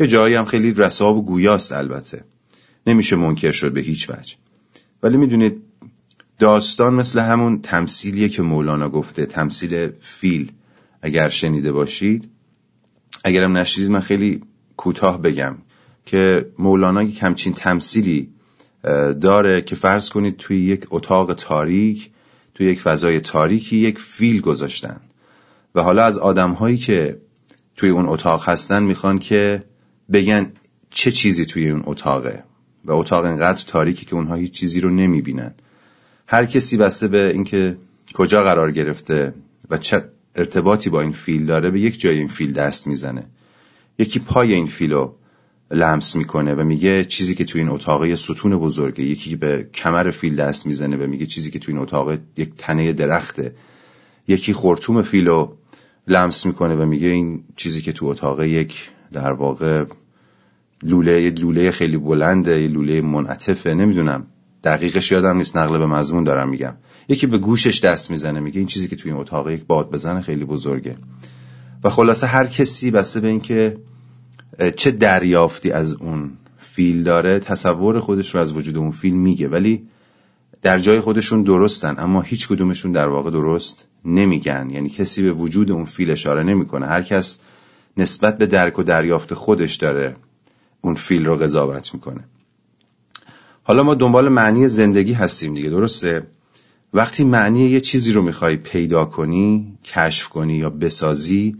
یه 0.00 0.06
جاهایی 0.06 0.34
هم 0.34 0.44
خیلی 0.44 0.74
رسا 0.74 1.14
و 1.14 1.24
گویاست 1.24 1.72
البته. 1.72 2.24
نمیشه 2.86 3.16
منکر 3.16 3.52
شد 3.52 3.72
به 3.72 3.80
هیچ 3.80 4.10
وجه. 4.10 4.34
ولی 5.02 5.16
می‌دونید 5.16 5.62
داستان 6.38 6.94
مثل 6.94 7.20
همون 7.20 7.62
تمثیلیه 7.62 8.28
که 8.28 8.42
مولانا 8.42 8.88
گفته 8.88 9.26
تمثیل 9.26 9.88
فیل. 10.00 10.52
اگر 11.02 11.28
شنیده 11.28 11.72
باشید 11.72 12.28
اگرم 13.24 13.56
نشیدید 13.56 13.90
من 13.90 14.00
خیلی 14.00 14.42
کوتاه 14.76 15.22
بگم 15.22 15.56
که 16.06 16.46
مولانا 16.58 17.02
یک 17.02 17.22
همچین 17.22 17.52
تمثیلی 17.52 18.30
داره 19.20 19.62
که 19.62 19.74
فرض 19.74 20.08
کنید 20.08 20.36
توی 20.36 20.60
یک 20.60 20.86
اتاق 20.90 21.34
تاریک 21.34 22.10
توی 22.54 22.66
یک 22.66 22.80
فضای 22.80 23.20
تاریکی 23.20 23.76
یک 23.76 23.98
فیل 23.98 24.40
گذاشتن. 24.40 25.00
و 25.74 25.82
حالا 25.82 26.04
از 26.04 26.18
آدمهایی 26.18 26.76
که 26.76 27.20
توی 27.76 27.90
اون 27.90 28.06
اتاق 28.06 28.48
هستن 28.48 28.82
می‌خوان 28.82 29.18
که 29.18 29.62
بگن 30.12 30.52
چه 30.90 31.10
چیزی 31.10 31.46
توی 31.46 31.70
اون 31.70 31.82
اتاقه. 31.86 32.44
و 32.84 32.92
اتاق 32.92 33.24
انقدر 33.24 33.64
تاریکی 33.66 34.06
که 34.06 34.14
اونها 34.14 34.34
هیچ 34.34 34.52
چیزی 34.52 34.80
رو 34.80 34.90
نمی‌بینن. 34.90 35.54
هر 36.26 36.46
کسی 36.46 36.76
بسته 36.76 37.08
به 37.08 37.30
اینکه 37.30 37.76
کجا 38.14 38.42
قرار 38.42 38.72
گرفته 38.72 39.34
و 39.70 39.78
چه 39.78 40.04
ارتباطی 40.36 40.90
با 40.90 41.00
این 41.00 41.12
فیل 41.12 41.46
داره 41.46 41.70
به 41.70 41.80
یک 41.80 42.00
جای 42.00 42.18
این 42.18 42.28
فیل 42.28 42.52
دست 42.52 42.86
می‌زنه. 42.86 43.24
یکی 43.98 44.18
پای 44.18 44.54
این 44.54 44.66
فیلو 44.66 45.12
لمس 45.70 46.16
می‌کنه 46.16 46.54
و 46.54 46.64
میگه 46.64 47.04
چیزی 47.04 47.34
که 47.34 47.44
توی 47.44 47.60
این 47.60 47.70
اتاق 47.70 48.14
ستون 48.14 48.58
بزرگه. 48.58 49.04
یکی 49.04 49.36
به 49.36 49.68
کمر 49.74 50.10
فیل 50.10 50.36
دست 50.36 50.66
می‌زنه 50.66 50.96
و 50.96 51.06
میگه 51.06 51.26
چیزی 51.26 51.50
که 51.50 51.58
توی 51.58 51.74
این 51.74 51.82
اتاق 51.82 52.18
یک 52.36 52.50
تنه 52.58 52.92
درخته. 52.92 53.54
یکی 54.28 54.52
خورتوم 54.52 55.02
فیلو 55.02 55.52
لمس 56.08 56.46
می‌کنه 56.46 56.74
و 56.74 56.84
میگه 56.84 57.08
این 57.08 57.44
چیزی 57.56 57.82
که 57.82 57.92
تو 57.92 58.06
اتاق 58.06 58.42
یک 58.42 58.90
در 59.12 59.32
واقع 59.32 59.84
لوله 60.82 61.30
لوله 61.30 61.70
خیلی 61.70 61.96
بلنده 61.96 62.62
یه 62.62 62.68
لوله 62.68 63.00
منعطفه 63.00 63.74
نمی‌دونم. 63.74 64.26
دقیقش 64.64 65.12
یادم 65.12 65.36
نیست 65.36 65.56
نقل 65.56 65.78
به 65.78 65.86
مضمون 65.86 66.24
دارم 66.24 66.48
میگم. 66.48 66.74
یکی 67.08 67.26
به 67.26 67.38
گوشش 67.38 67.80
دست 67.80 68.10
می‌زنه 68.10 68.40
میگه 68.40 68.58
این 68.58 68.66
چیزی 68.66 68.88
که 68.88 68.96
توی 68.96 69.10
این 69.10 69.20
اتاق 69.20 69.50
یک 69.50 69.64
باد 69.64 69.90
بزنه 69.90 70.20
خیلی 70.20 70.44
بزرگه. 70.44 70.96
و 71.84 71.90
خلاصه 71.90 72.26
هر 72.26 72.46
کسی 72.46 72.90
بسته 72.90 73.20
به 73.20 73.28
اینکه 73.28 73.76
چه 74.76 74.90
دریافتی 74.90 75.70
از 75.70 75.92
اون 75.92 76.30
فیل 76.58 77.02
داره 77.02 77.38
تصور 77.38 78.00
خودش 78.00 78.34
رو 78.34 78.40
از 78.40 78.52
وجود 78.52 78.76
اون 78.76 78.90
فیل 78.90 79.14
میگه. 79.14 79.48
ولی 79.48 79.82
در 80.62 80.78
جای 80.78 81.00
خودشون 81.00 81.42
درستن 81.42 81.94
اما 81.98 82.20
هیچ 82.20 82.48
کدومشون 82.48 82.92
در 82.92 83.08
واقع 83.08 83.30
درست 83.30 83.86
نمیگن. 84.04 84.70
یعنی 84.70 84.88
کسی 84.88 85.22
به 85.22 85.32
وجود 85.32 85.70
اون 85.70 85.84
فیل 85.84 86.10
اشاره 86.10 86.42
نمی‌کنه. 86.42 86.86
هر 86.86 87.02
کس 87.02 87.40
نسبت 87.96 88.38
به 88.38 88.46
درک 88.46 88.78
و 88.78 88.82
دریافت 88.82 89.34
خودش 89.34 89.76
داره 89.76 90.14
اون 90.82 90.94
فیل 90.94 91.26
رو 91.26 91.36
قضاوت 91.36 91.94
می‌کنه. 91.94 92.24
حالا 93.62 93.82
ما 93.82 93.94
دنبال 93.94 94.28
معنی 94.28 94.68
زندگی 94.68 95.12
هستیم 95.12 95.54
دیگه 95.54 95.70
درسته؟ 95.70 96.26
وقتی 96.94 97.24
معنی 97.24 97.60
یه 97.60 97.80
چیزی 97.80 98.12
رو 98.12 98.22
می‌خوای 98.22 98.56
پیدا 98.56 99.04
کنی 99.04 99.78
کشف 99.84 100.28
کنی 100.28 100.54
یا 100.54 100.70
بسازی 100.70 101.56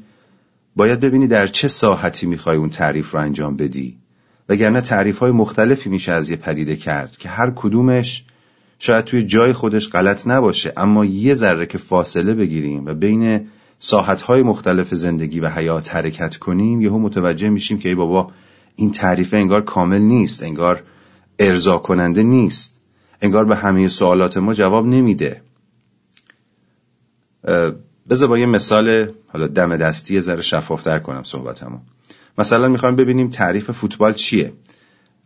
باید 0.76 1.00
ببینی 1.00 1.26
در 1.26 1.46
چه 1.46 1.68
ساحتی 1.68 2.26
می‌خوای 2.26 2.56
اون 2.56 2.68
تعریف 2.68 3.10
رو 3.10 3.20
انجام 3.20 3.56
بدی. 3.56 3.96
وگرنه 4.48 4.80
تعریف 4.80 5.18
های 5.18 5.30
مختلفی 5.30 5.90
میشه 5.90 6.12
از 6.12 6.30
یه 6.30 6.36
پدیده 6.36 6.76
کرد 6.76 7.16
که 7.16 7.28
هر 7.28 7.52
کدومش 7.56 8.24
شاید 8.78 9.04
توی 9.04 9.22
جای 9.22 9.52
خودش 9.52 9.88
غلط 9.88 10.26
نباشه 10.26 10.72
اما 10.76 11.04
یه 11.04 11.34
ذره 11.34 11.66
که 11.66 11.78
فاصله 11.78 12.34
بگیریم 12.34 12.86
و 12.86 12.94
بین 12.94 13.46
ساحت 13.78 14.22
های 14.22 14.42
مختلف 14.42 14.94
زندگی 14.94 15.40
و 15.40 15.48
حیات 15.48 15.94
حرکت 15.94 16.36
کنیم 16.36 16.80
یهو 16.80 16.98
متوجه 16.98 17.48
میشیم 17.48 17.78
که 17.78 17.88
ای 17.88 17.94
بابا 17.94 18.30
این 18.76 18.90
تعریف 18.90 19.34
انگار 19.34 19.62
کامل 19.62 20.00
نیست 20.00 20.42
انگار 20.42 20.82
ارضا 21.38 21.78
کننده 21.78 22.22
نیست. 22.22 22.80
انگار 23.20 23.44
به 23.44 23.56
همه 23.56 23.88
سوالات 23.88 24.36
ما 24.36 24.54
جواب 24.54 24.86
نمیده. 24.86 25.42
بذار 28.10 28.28
با 28.28 28.38
یه 28.38 28.46
مثال 28.46 29.08
حالا 29.26 29.46
دم 29.46 29.76
دستی 29.76 30.20
ذره 30.20 30.42
شفافتر 30.42 30.98
کنم 30.98 31.22
صحبتمو. 31.24 31.78
مثلا 32.38 32.68
می‌خوایم 32.68 32.96
ببینیم 32.96 33.30
تعریف 33.30 33.70
فوتبال 33.70 34.12
چیه. 34.12 34.52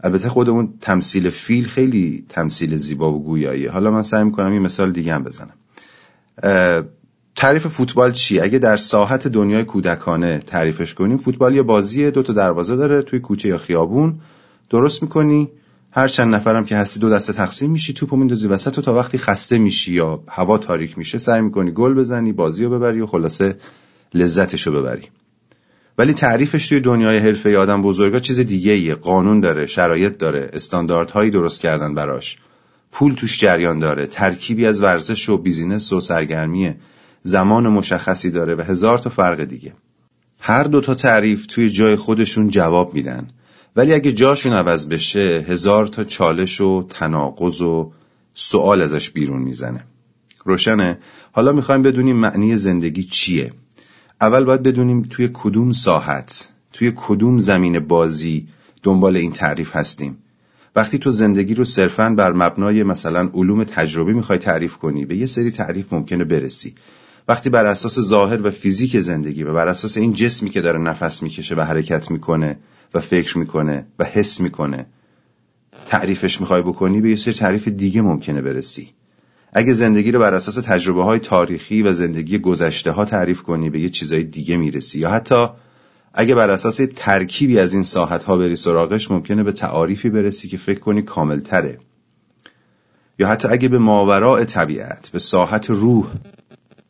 البته 0.00 0.28
خود 0.28 0.48
اون 0.48 0.74
تمثیل 0.80 1.30
فیل 1.30 1.66
خیلی 1.66 2.24
تمثیل 2.28 2.76
زیبا 2.76 3.12
و 3.12 3.24
گویاییه. 3.24 3.70
حالا 3.70 3.90
من 3.90 4.02
سعی 4.02 4.24
می‌کنم 4.24 4.54
یه 4.54 4.60
مثال 4.60 4.92
دیگه 4.92 5.14
هم 5.14 5.24
بزنم. 5.24 5.54
تعریف 7.36 7.66
فوتبال 7.66 8.12
چیه 8.12 8.42
اگه 8.42 8.58
در 8.58 8.76
ساحت 8.76 9.28
دنیای 9.28 9.64
کودکانه 9.64 10.38
تعریفش 10.38 10.94
کنیم 10.94 11.16
فوتبال 11.16 11.56
یه 11.56 11.62
بازیه 11.62 12.10
دو 12.10 12.22
تا 12.22 12.32
دروازه 12.32 12.76
داره 12.76 13.02
توی 13.02 13.20
کوچه 13.20 13.48
یا 13.48 13.58
خیابون. 13.58 14.20
درست 14.70 15.02
می‌کنی؟ 15.02 15.48
هر 15.90 16.08
چند 16.08 16.34
نفرم 16.34 16.64
که 16.64 16.76
هستی 16.76 17.00
دو 17.00 17.10
دسته 17.10 17.32
تقسیم 17.32 17.70
میشی 17.70 17.92
توپو 17.92 18.16
میندازی 18.16 18.48
وسط 18.48 18.78
و 18.78 18.82
تا 18.82 18.94
وقتی 18.94 19.18
خسته 19.18 19.58
میشی 19.58 19.94
یا 19.94 20.20
هوا 20.28 20.58
تاریک 20.58 20.98
میشه 20.98 21.18
سعی 21.18 21.40
می‌کنی 21.40 21.70
گل 21.70 21.94
بزنی 21.94 22.32
بازی 22.32 22.64
رو 22.64 22.70
ببری 22.70 23.00
و 23.00 23.06
خلاصه 23.06 23.56
لذتش 24.14 24.66
رو 24.66 24.72
ببری. 24.72 25.08
ولی 25.98 26.12
تعریفش 26.12 26.68
توی 26.68 26.80
دنیای 26.80 27.18
حرفه 27.18 27.58
آدم 27.58 27.82
بزرگا 27.82 28.18
چیز 28.18 28.40
دیگه 28.40 28.72
ایه. 28.72 28.94
قانون 28.94 29.40
داره 29.40 29.66
شرایط 29.66 30.18
داره 30.18 30.50
استانداردهایی 30.52 31.30
درست 31.30 31.60
کردن 31.60 31.94
براش. 31.94 32.38
پول 32.92 33.14
توش 33.14 33.40
جریان 33.40 33.78
داره 33.78 34.06
ترکیبی 34.06 34.66
از 34.66 34.82
ورزش 34.82 35.28
و 35.28 35.38
بیزینس 35.38 35.92
و 35.92 36.00
سرگرمیه. 36.00 36.76
زمان 37.26 37.68
مشخصی 37.68 38.30
داره 38.30 38.54
و 38.54 38.60
هزار 38.60 38.98
تا 38.98 39.10
فرق 39.10 39.44
دیگه. 39.44 39.72
هر 40.40 40.64
دوتا 40.64 40.94
تعریف 40.94 41.46
توی 41.46 41.70
جای 41.70 41.96
خودشون 41.96 42.50
جواب 42.50 42.94
میدن. 42.94 43.28
ولی 43.76 43.92
اگه 43.92 44.12
جاشون 44.12 44.52
عوض 44.52 44.88
بشه 44.88 45.44
هزار 45.48 45.86
تا 45.86 46.04
چالش 46.04 46.60
و 46.60 46.86
تناقض 46.90 47.60
و 47.60 47.92
سوال 48.34 48.82
ازش 48.82 49.10
بیرون 49.10 49.42
می‌زنه. 49.42 49.84
روشنه؟ 50.44 50.98
حالا 51.32 51.52
می‌خوایم 51.52 51.82
بدونیم 51.82 52.16
معنی 52.16 52.56
زندگی 52.56 53.02
چیه. 53.02 53.52
اول 54.20 54.44
باید 54.44 54.62
بدونیم 54.62 55.02
توی 55.10 55.30
کدوم 55.32 55.72
ساحت 55.72 56.48
توی 56.72 56.92
کدوم 56.96 57.38
زمین 57.38 57.78
بازی 57.78 58.48
دنبال 58.82 59.16
این 59.16 59.32
تعریف 59.32 59.76
هستیم. 59.76 60.16
وقتی 60.76 60.98
تو 60.98 61.10
زندگی 61.10 61.54
رو 61.54 61.64
صرفا 61.64 62.10
بر 62.10 62.32
مبنای 62.32 62.82
مثلا 62.82 63.30
علوم 63.34 63.64
تجربی 63.64 64.12
می‌خوای 64.12 64.38
تعریف 64.38 64.76
کنی 64.76 65.04
به 65.04 65.16
یه 65.16 65.26
سری 65.26 65.50
تعریف 65.50 65.92
ممکنه 65.92 66.24
برسی. 66.24 66.74
وقتی 67.28 67.50
بر 67.50 67.66
اساس 67.66 68.00
ظاهر 68.00 68.46
و 68.46 68.50
فیزیک 68.50 69.00
زندگی 69.00 69.42
و 69.42 69.52
بر 69.52 69.68
اساس 69.68 69.96
این 69.96 70.12
جسمی 70.12 70.50
که 70.50 70.60
داره 70.60 70.78
نفس 70.78 71.22
می‌کشه 71.22 71.54
و 71.54 71.60
حرکت 71.60 72.10
می‌کنه 72.10 72.58
و 72.94 73.00
فکر 73.00 73.38
می‌کنه 73.38 73.86
و 73.98 74.04
حس 74.04 74.40
می‌کنه 74.40 74.86
تعریفش 75.86 76.40
می‌خوای 76.40 76.62
بکنی 76.62 77.00
به 77.00 77.10
یه 77.10 77.16
سری 77.16 77.34
تعریف 77.34 77.68
دیگه 77.68 78.02
ممکنه 78.02 78.42
برسی. 78.42 78.90
اگه 79.52 79.72
زندگی 79.72 80.12
رو 80.12 80.20
بر 80.20 80.34
اساس 80.34 80.54
تجربه 80.54 81.02
های 81.02 81.18
تاریخی 81.18 81.82
و 81.82 81.92
زندگی 81.92 82.38
گذشته 82.38 82.90
ها 82.90 83.04
تعریف 83.04 83.42
کنی 83.42 83.70
به 83.70 83.80
یه 83.80 83.88
چیزای 83.88 84.24
دیگه 84.24 84.56
می‌رسی. 84.56 84.98
یا 84.98 85.10
حتی 85.10 85.48
اگه 86.14 86.34
بر 86.34 86.50
اساس 86.50 86.80
ترکیبی 86.96 87.58
از 87.58 87.74
این 87.74 87.82
ساحت 87.82 88.24
ها 88.24 88.36
بری 88.36 88.56
سراغش 88.56 89.10
ممکنه 89.10 89.42
به 89.42 89.52
تعاریفی 89.52 90.10
برسی 90.10 90.48
که 90.48 90.56
فکر 90.56 90.80
کنی 90.80 91.02
کامل 91.02 91.40
تره 91.40 91.78
یا 93.18 93.28
حتی 93.28 93.48
اگه 93.48 93.68
به 93.68 93.78
ماوراء 93.78 94.44
طبیعت 94.44 95.10
به 95.12 95.18
ساحت 95.18 95.70
روح 95.70 96.06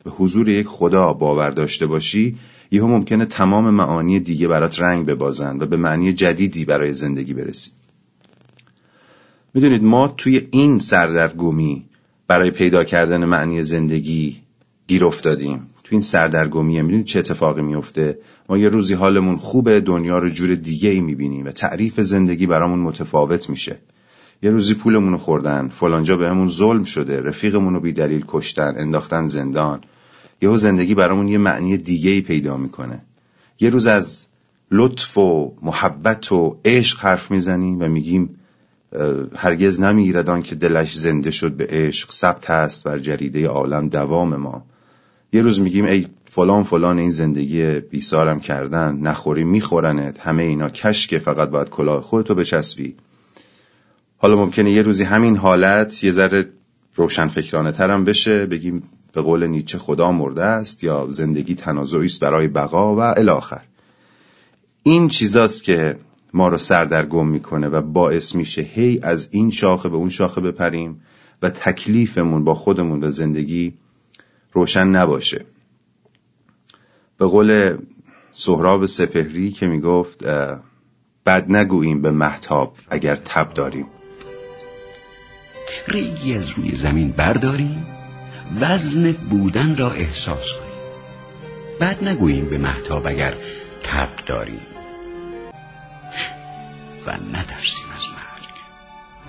به 0.03 0.11
حضور 0.11 0.49
یک 0.49 0.67
خدا 0.67 1.13
باور 1.13 1.49
داشته 1.49 1.85
باشی 1.85 2.37
یهو 2.71 2.87
ممکنه 2.87 3.25
تمام 3.25 3.69
معانی 3.69 4.19
دیگه 4.19 4.47
برات 4.47 4.81
رنگ 4.81 5.05
ببازن 5.05 5.57
و 5.61 5.65
به 5.65 5.77
معنی 5.77 6.13
جدیدی 6.13 6.65
برای 6.65 6.93
زندگی 6.93 7.33
برسی. 7.33 7.71
می‌دونید 9.53 9.83
ما 9.83 10.07
توی 10.07 10.47
این 10.51 10.79
سردرگمی 10.79 11.85
برای 12.27 12.51
پیدا 12.51 12.83
کردن 12.83 13.25
معنی 13.25 13.63
زندگی 13.63 14.41
گیر 14.87 15.05
افتادیم. 15.05 15.69
تو 15.83 15.89
این 15.91 16.01
سردرگمیه 16.01 16.81
می‌دونید 16.81 17.05
چه 17.05 17.19
اتفاقی 17.19 17.61
میفته 17.61 18.19
ما 18.49 18.57
یه 18.57 18.69
روزی 18.69 18.93
حالمون 18.93 19.35
خوبه 19.35 19.79
دنیا 19.79 20.19
رو 20.19 20.29
جور 20.29 20.55
دیگه 20.55 20.89
ای 20.89 21.01
می‌بینیم 21.01 21.45
و 21.45 21.51
تعریف 21.51 22.01
زندگی 22.01 22.47
برامون 22.47 22.79
متفاوت 22.79 23.49
میشه. 23.49 23.77
یه 24.41 24.49
روزی 24.49 24.73
پولمون 24.73 25.11
رو 25.11 25.17
خوردن. 25.17 25.69
فلانجا 25.69 26.17
بهمون 26.17 26.49
ظلم 26.49 26.83
شده. 26.83 27.21
رفیقمون 27.21 27.73
رو 27.73 27.79
بی 27.79 27.93
دلیل 27.93 28.25
کشتن. 28.27 28.73
انداختن 28.77 29.27
زندان. 29.27 29.79
یهو 30.41 30.57
زندگی 30.57 30.95
برامون 30.95 31.27
یه 31.27 31.37
معنی 31.37 31.77
دیگه 31.77 32.11
ای 32.11 32.21
پیدا 32.21 32.57
می‌کنه. 32.57 33.01
یه 33.59 33.69
روز 33.69 33.87
از 33.87 34.25
لطف 34.71 35.17
و 35.17 35.53
محبت 35.61 36.31
و 36.31 36.57
عشق 36.65 36.99
حرف 36.99 37.31
می‌زنیم 37.31 37.81
و 37.81 37.87
میگیم 37.87 38.39
هرگز 39.35 39.79
نمی‌گیرد 39.79 40.43
که 40.43 40.55
دلش 40.55 40.97
زنده 40.97 41.31
شد 41.31 41.51
به 41.51 41.67
عشق. 41.69 42.11
ثبت 42.11 42.49
است 42.49 42.83
بر 42.83 42.99
جریده 42.99 43.47
عالم 43.47 43.89
دوام 43.89 44.35
ما. 44.35 44.65
یه 45.33 45.41
روز 45.41 45.61
میگیم 45.61 45.85
ای 45.85 46.07
فلان 46.25 46.63
فلان 46.63 46.97
این 46.99 47.11
زندگی 47.11 47.79
بیسارم 47.79 48.39
کردن. 48.39 48.97
نخوری 48.97 49.43
میخورنت. 49.43 50.19
همه 50.19 50.43
اینا. 50.43 50.69
کشکه 50.69 51.19
فقط 51.19 51.49
باید 51.49 51.69
کلاه 51.69 52.01
خودتو 52.01 52.35
بچسبی. 52.35 52.95
حالا 54.17 54.35
ممکنه 54.35 54.71
یه 54.71 54.81
روزی 54.81 55.03
همین 55.03 55.37
حالت 55.37 56.03
یه 56.03 56.11
ذره 56.11 56.49
روشن 56.95 57.27
فکرانه 57.27 57.71
ترم 57.71 58.05
بشه 58.05 58.45
بگیم 58.45 58.83
به 59.13 59.21
قول 59.21 59.47
نیچه 59.47 59.77
خدا 59.77 60.11
مرده 60.11 60.43
است 60.43 60.83
یا 60.83 61.07
زندگی 61.09 61.55
تنازعی 61.55 62.05
است 62.05 62.19
برای 62.19 62.47
بقا 62.47 62.95
و 62.95 62.99
الاخر. 62.99 63.61
این 64.83 65.07
چیزاست 65.07 65.63
که 65.63 65.97
ما 66.33 66.47
رو 66.47 66.57
سردرگم 66.57 67.27
می‌کنه 67.27 67.67
و 67.67 67.81
باعث 67.81 68.35
میشه 68.35 68.61
هی 68.61 68.99
از 69.03 69.27
این 69.31 69.51
شاخه 69.51 69.89
به 69.89 69.95
اون 69.95 70.09
شاخه 70.09 70.41
بپریم 70.41 71.01
و 71.41 71.49
تکلیفمون 71.49 72.43
با 72.43 72.53
خودمون 72.53 73.03
و 73.03 73.09
زندگی 73.09 73.73
روشن 74.53 74.87
نباشه. 74.87 75.45
به 77.17 77.25
قول 77.25 77.77
سهراب 78.31 78.85
سپهری 78.85 79.51
که 79.51 79.67
می‌گفت 79.67 80.23
بد 81.25 81.51
نگوییم 81.51 82.01
به 82.01 82.11
محتاب 82.11 82.75
اگر 82.89 83.15
تب 83.15 83.49
داریم. 83.49 83.85
ریگی 85.87 86.33
از 86.33 86.49
روی 86.49 86.75
زمین 86.75 87.11
برداریم 87.11 87.87
وزن 88.61 89.11
بودن 89.11 89.77
را 89.77 89.91
احساس 89.91 90.45
کنیم 90.59 90.67
بد 91.79 92.03
نگوییم 92.03 92.49
به 92.49 92.57
محتاب 92.57 93.07
اگر 93.07 93.33
تب 93.83 94.09
داریم. 94.25 94.61
و 97.05 97.11
نترسیم 97.11 97.85
از 97.95 98.03
مرگ. 98.15 98.49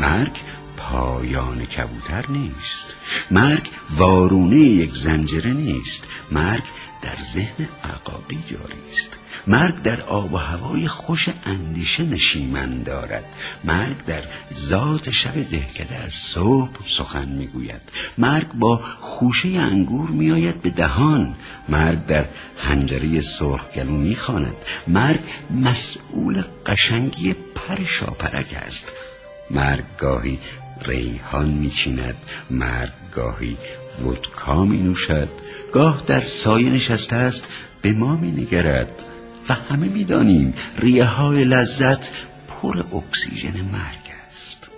مرگ 0.00 0.36
پایان 0.76 1.64
کبوتر 1.64 2.24
نیست. 2.28 2.86
مرگ 3.30 3.70
وارونه 3.96 4.56
یک 4.56 4.90
زنجره 4.94 5.52
نیست. 5.52 6.02
مرگ 6.30 6.62
در 7.02 7.16
ذهن 7.34 7.68
عقابی 7.84 8.38
جاری 8.50 8.80
است. 8.92 9.16
مرگ 9.48 9.82
در 9.82 10.00
آب 10.00 10.34
و 10.34 10.36
هوای 10.36 10.88
خوش 10.88 11.28
اندیشه 11.46 12.02
نشیمن 12.02 12.82
دارد. 12.82 13.24
مرگ 13.64 14.04
در 14.06 14.22
ذات 14.68 15.10
شب 15.10 15.34
دهکده 15.34 15.94
از 15.94 16.12
صبح 16.34 16.70
سخن 16.98 17.28
می‌گوید. 17.28 17.80
مرگ 18.18 18.52
با 18.52 18.76
خوشه 19.00 19.48
انگور 19.48 20.10
میآید 20.10 20.62
به 20.62 20.70
دهان. 20.70 21.34
مرگ 21.68 22.06
در 22.06 22.24
حنجره 22.56 23.20
سرخگلو 23.20 23.90
می‌خواند. 23.90 24.56
مرگ 24.88 25.20
مسئول 25.50 26.44
قشنگی 26.66 27.32
پر 27.32 27.84
شاپرک 27.84 28.54
است. 28.66 28.84
مرگ 29.50 29.84
گاهی 29.98 30.38
ریحان 30.86 31.48
میچیند. 31.48 32.16
مرگ 32.50 32.92
گاهی 33.14 33.56
ودکا 34.04 34.64
می 34.64 34.78
نوشد 34.78 35.28
گاه 35.72 36.02
در 36.06 36.22
سایه 36.44 36.70
نشسته 36.70 37.16
است. 37.16 37.42
به 37.82 37.92
ما 37.92 38.16
می 38.16 38.30
نگرد 38.30 38.90
و 39.48 39.52
همه 39.52 39.88
می 39.88 40.04
دانیم 40.04 40.54
ریه 40.78 41.04
های 41.04 41.44
لذت 41.44 42.00
پر 42.48 42.78
اکسیژن 42.78 43.60
مرگ 43.60 44.00
است 44.28 44.70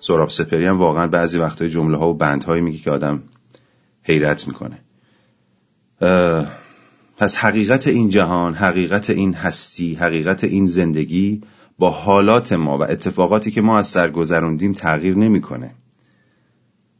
سراب 0.00 0.28
سپری 0.28 0.66
هم 0.66 0.78
واقعا 0.78 1.06
بعضی 1.06 1.38
وقتهای 1.38 1.70
جمله 1.70 1.96
ها 1.96 2.08
و 2.08 2.14
بندهایی 2.14 2.62
میگه 2.62 2.78
که 2.78 2.90
آدم 2.90 3.22
حیرت 4.02 4.48
می‌کنه 4.48 4.78
پس 7.16 7.36
حقیقت 7.36 7.86
این 7.86 8.08
جهان 8.08 8.54
حقیقت 8.54 9.10
این 9.10 9.34
هستی 9.34 9.94
حقیقت 9.94 10.44
این 10.44 10.66
زندگی 10.66 11.40
با 11.78 11.90
حالات 11.90 12.52
ما 12.52 12.78
و 12.78 12.82
اتفاقاتی 12.82 13.50
که 13.50 13.60
ما 13.60 13.78
از 13.78 13.88
سر 13.88 14.10
گذروندیم 14.10 14.72
تغییر 14.72 15.16
نمی‌کنه. 15.16 15.70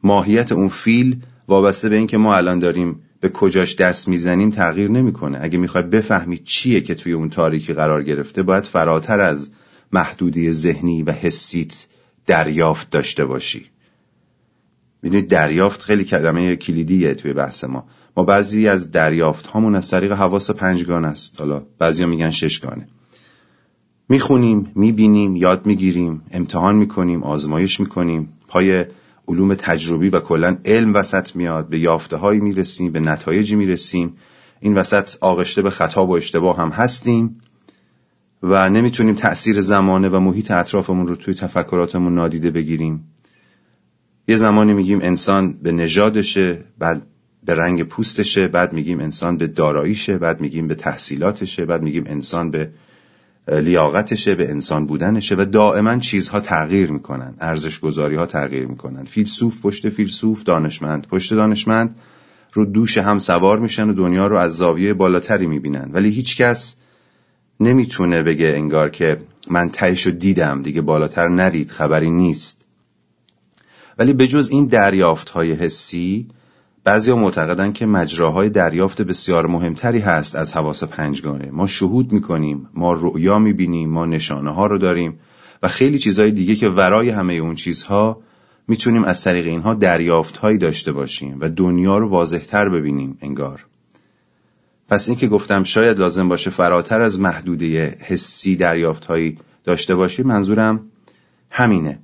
ماهیت 0.03 0.53
اون 0.53 0.69
فیل 0.69 1.23
وابسته 1.49 1.89
به 1.89 1.97
اینکه 1.97 2.19
ما 2.19 2.37
الان 2.37 2.59
داریم 2.59 3.01
به 3.25 3.31
کجاش 3.31 3.77
دست 3.77 4.09
می‌زنیم 4.09 4.51
تغییر 4.51 4.91
نمی‌کنه. 4.91 5.39
اگه 5.41 5.59
می‌خوای 5.59 5.83
بفهمی 5.85 6.39
چیه 6.39 6.81
که 6.81 6.95
توی 6.95 7.13
اون 7.13 7.29
تاریکی 7.29 7.73
قرار 7.73 8.03
گرفته 8.03 8.43
باید 8.43 8.65
فراتر 8.65 9.21
از 9.21 9.51
محدودی 9.93 10.53
ذهنی 10.53 11.03
و 11.03 11.13
حسیت 11.13 11.87
دریافت 12.27 12.91
داشته 12.91 13.25
باشی. 13.25 13.67
می‌دونید 15.03 15.29
دریافت 15.29 15.83
خیلی 15.83 16.05
کلمه 16.05 16.57
کلیدیه 16.57 17.15
توی 17.15 17.33
بحث 17.33 17.65
ما. 17.65 17.87
ما 18.17 18.25
بعضی 18.25 18.69
از 18.69 18.91
دریافت 18.91 19.47
هامون 19.47 19.75
از 19.75 19.91
طریق 19.91 20.13
حواس 20.13 20.51
پنجگان 20.51 21.05
است. 21.05 21.41
حالا 21.41 21.63
بعضیا 21.79 22.07
میگن 22.07 22.31
ششگانه. 22.31 22.89
می‌خونیم 24.09 24.73
می‌بینیم 24.75 25.37
یاد 25.37 25.67
می‌گیریم 25.67 26.23
امتحان 26.31 26.77
می‌کنیم 26.77 27.23
آزمایش 27.23 27.81
می‌کنیم 27.81 28.33
پای 28.49 28.85
علوم 29.29 29.55
تجربی 29.55 30.09
و 30.09 30.21
کلا 30.21 30.57
علم 30.65 30.95
وسط 30.95 31.37
میاد 31.37 31.69
به 31.69 31.79
یافته 31.79 32.17
هایی 32.17 32.41
می‌رسیم 32.41 32.93
به 32.93 33.01
نتایجی 33.01 33.57
می‌رسیم. 33.57 34.17
این 34.61 34.75
وسط 34.75 35.17
آغشته 35.21 35.63
به 35.63 35.71
خطا 35.71 36.07
و 36.07 36.17
اشتباه 36.17 36.59
هم 36.59 36.69
هستیم 36.69 37.41
و 38.43 38.71
نمی‌تونیم 38.71 39.15
تأثیر 39.15 39.61
زمانه 39.61 40.09
و 40.09 40.21
محیط 40.21 40.51
اطرافمون 40.51 41.07
رو 41.07 41.17
توی 41.17 41.35
تفکراتمون 41.35 42.15
نادیده 42.15 42.51
بگیریم. 42.51 43.05
یه 44.29 44.37
زمانی 44.37 44.73
میگیم 44.73 44.99
انسان 45.03 45.53
به 45.53 45.73
نژادشه 45.73 46.65
بعد 46.79 47.07
به 47.45 47.55
رنگ 47.55 47.83
پوستشه 47.83 48.49
بعد 48.49 48.73
میگیم 48.73 49.01
انسان 49.01 49.37
به 49.37 49.47
داراییشه 49.47 50.19
بعد 50.19 50.41
میگیم 50.41 50.69
به 50.69 50.75
تحصیلاتشه 50.75 51.65
بعد 51.67 51.83
میگیم 51.83 52.05
انسان 52.07 52.51
به 52.51 52.71
لیاقتشه 53.48 54.35
به 54.35 54.50
انسان 54.50 54.87
بودنشه 54.87 55.35
و 55.35 55.44
دائما 55.44 55.98
چیزها 55.98 56.40
تغییر 56.40 56.90
می‌کنن 56.90 57.35
ارزش 57.40 57.80
گذاری 57.80 58.16
ها 58.16 58.26
تغییر 58.26 58.66
می‌کنن. 58.66 59.04
فیلسوف 59.04 59.61
پشت 59.61 59.88
فیلسوف 59.88 60.42
دانشمند 60.42 61.07
پشت 61.07 61.35
دانشمند 61.35 61.96
رو 62.52 62.64
دوش 62.64 62.98
هم 62.98 63.18
سوار 63.18 63.59
میشن 63.59 63.90
و 63.90 63.92
دنیا 63.92 64.26
رو 64.26 64.37
از 64.37 64.57
زاویه 64.57 64.94
بالاتری 64.94 65.46
می‌بینن. 65.46 65.90
ولی 65.92 66.11
هیچکس 66.11 66.76
نمی‌تونه 67.61 68.22
بگه 68.22 68.46
انگار 68.46 68.90
که 68.90 69.20
من 69.50 69.70
تهش 69.70 70.07
دیدم 70.07 70.62
دیگه 70.62 70.80
بالاتر 70.80 71.28
نرید 71.28 71.70
خبری 71.70 72.11
نیست. 72.11 72.64
ولی 73.98 74.12
به 74.12 74.26
جز 74.26 74.48
این 74.48 74.66
دریافت 74.66 75.30
های 75.30 75.52
حسی 75.52 76.26
بعضی 76.85 77.11
ها 77.11 77.16
معتقدن 77.16 77.73
که 77.73 77.87
مجراهای 77.87 78.49
دریافت 78.49 79.03
بسیار 79.03 79.47
مهمتری 79.47 79.99
هست 79.99 80.37
از 80.37 80.53
حواس 80.53 80.85
پنجگانه. 80.85 81.51
ما 81.51 81.66
شهود 81.66 82.12
می‌کنیم 82.12 82.68
ما 82.75 82.92
رؤیا 82.92 83.38
می‌بینیم 83.38 83.90
ما 83.90 84.07
نشانه 84.07 84.51
ها 84.51 84.66
رو 84.66 84.79
داریم 84.79 85.18
و 85.62 85.68
خیلی 85.68 85.99
چیزهای 85.99 86.31
دیگه 86.31 86.55
که 86.55 86.68
ورای 86.68 87.11
همه 87.11 87.35
اون 87.35 87.55
چیزها 87.55 88.20
می‌تونیم 88.68 89.05
از 89.05 89.25
طریق 89.25 89.47
اینها 89.47 89.75
دریافت 89.75 90.37
هایی 90.37 90.59
داشته 90.59 90.92
باشیم 90.92 91.37
و 91.40 91.49
دنیا 91.49 91.99
رو 91.99 92.09
واضحتر 92.09 92.68
ببینیم 92.68 93.18
انگار. 93.20 93.66
پس 94.88 95.09
این 95.09 95.18
که 95.18 95.29
گفتم 95.29 95.62
شاید 95.62 95.99
لازم 95.99 96.29
باشه 96.29 96.51
فراتر 96.51 97.01
از 97.01 97.20
محدوده 97.20 97.99
حسی 98.01 98.57
دریافت 98.57 99.05
هایی 99.05 99.38
داشته 99.64 99.94
باشیم 99.94 100.27
منظورم 100.27 100.81
همینه. 101.51 101.99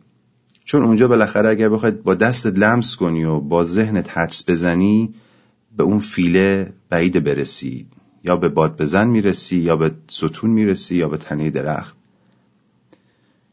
چون 0.71 0.83
اونجا 0.83 1.09
بالاخره 1.09 1.49
اگر 1.49 1.69
بخواید 1.69 2.03
با 2.03 2.15
دستت 2.15 2.59
لمس 2.59 2.97
کنی 2.97 3.25
و 3.25 3.41
با 3.41 3.65
ذهنت 3.65 4.19
حدس 4.19 4.51
بزنی 4.51 5.15
به 5.77 5.83
اون 5.83 5.99
فیله 5.99 6.73
بعید 6.91 7.25
برسی. 7.25 7.87
یا 8.25 8.37
به 8.37 8.49
باد 8.49 8.77
بزن 8.77 9.09
می‌رسی 9.09 9.57
یا 9.57 9.77
به 9.77 9.91
ستون 10.11 10.51
می‌رسی 10.51 10.97
یا 10.97 11.09
به 11.09 11.17
تنه 11.17 11.51
درخت. 11.51 11.97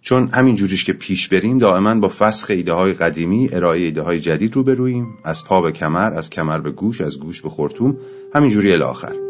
چون 0.01 0.27
همین 0.27 0.55
جوریش 0.55 0.83
که 0.85 0.93
پیش 0.93 1.27
بریم 1.27 1.57
دائما 1.57 1.95
با 1.95 2.09
فسخ 2.09 2.49
ایده 2.49 2.73
های 2.73 2.93
قدیمی 2.93 3.49
ارائه 3.51 3.81
ایده 3.81 4.01
های 4.01 4.19
جدید 4.19 4.55
رو 4.55 4.63
برویم 4.63 5.07
از 5.23 5.45
پا 5.45 5.61
به 5.61 5.71
کمر 5.71 6.13
از 6.13 6.29
کمر 6.29 6.59
به 6.59 6.71
گوش 6.71 7.01
از 7.01 7.19
گوش 7.19 7.41
به 7.41 7.49
خورتوم 7.49 7.97
همین 8.33 8.49
جوری 8.49 8.73
الاخر 8.73 9.26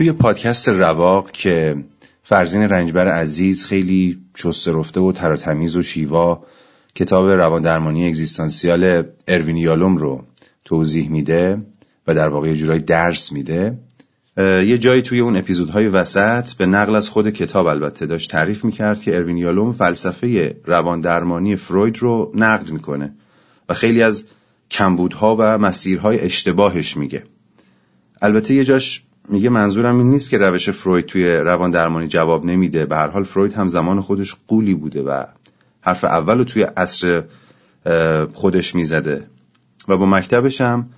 توی 0.00 0.12
پادکست 0.12 0.68
رواق 0.68 1.30
که 1.30 1.76
فرزین 2.22 2.62
رنجبر 2.62 3.08
عزیز 3.08 3.64
خیلی 3.64 4.18
چست 4.34 4.68
رفته 4.68 5.00
و 5.00 5.12
تراتمیز 5.12 5.76
و 5.76 5.82
شیوا 5.82 6.44
کتاب 6.94 7.30
روان 7.30 7.62
درمانی 7.62 8.08
اگزیستانسیال 8.08 9.02
اروین 9.28 9.56
یالوم 9.56 9.96
رو 9.96 10.24
توضیح 10.64 11.10
میده 11.10 11.62
و 12.06 12.14
در 12.14 12.28
واقع 12.28 12.54
جورای 12.54 12.78
درس 12.78 13.32
میده. 13.32 13.78
یه 14.36 14.78
جایی 14.78 15.02
توی 15.02 15.20
اون 15.20 15.36
اپیزودهای 15.36 15.88
وسط 15.88 16.54
به 16.54 16.66
نقل 16.66 16.94
از 16.94 17.08
خود 17.08 17.30
کتاب 17.30 17.66
البته 17.66 18.06
داشت 18.06 18.30
تعریف 18.30 18.64
می‌کرد 18.64 19.02
که 19.02 19.16
اروین 19.16 19.36
یالوم 19.36 19.72
فلسفه 19.72 20.56
روان 20.64 21.00
درمانی 21.00 21.56
فروید 21.56 21.98
رو 21.98 22.32
نقد 22.34 22.70
می‌کنه 22.70 23.14
و 23.68 23.74
خیلی 23.74 24.02
از 24.02 24.26
کمبودها 24.70 25.36
و 25.38 25.58
مسیرهای 25.58 26.20
اشتباهش 26.20 26.96
میگه. 26.96 27.24
البته 28.22 28.54
یه 28.54 28.64
جاش 28.64 29.02
میگه 29.28 29.48
منظورم 29.48 29.98
این 29.98 30.10
نیست 30.10 30.30
که 30.30 30.38
روش 30.38 30.70
فروید 30.70 31.06
توی 31.06 31.36
روان 31.36 31.70
درمانی 31.70 32.08
جواب 32.08 32.44
نمیده. 32.44 32.86
به 32.86 32.96
هر 32.96 33.08
حال 33.08 33.24
فروید 33.24 33.52
هم 33.52 33.68
زمان 33.68 34.00
خودش 34.00 34.36
قولی 34.48 34.74
بوده 34.74 35.02
و 35.02 35.24
حرف 35.80 36.04
اول 36.04 36.38
رو 36.38 36.44
توی 36.44 36.62
عصر 36.62 37.24
خودش 38.34 38.74
می‌زده. 38.74 39.26
و 39.88 39.96
با 39.96 40.06
مکتبش 40.06 40.60
هم 40.60 40.90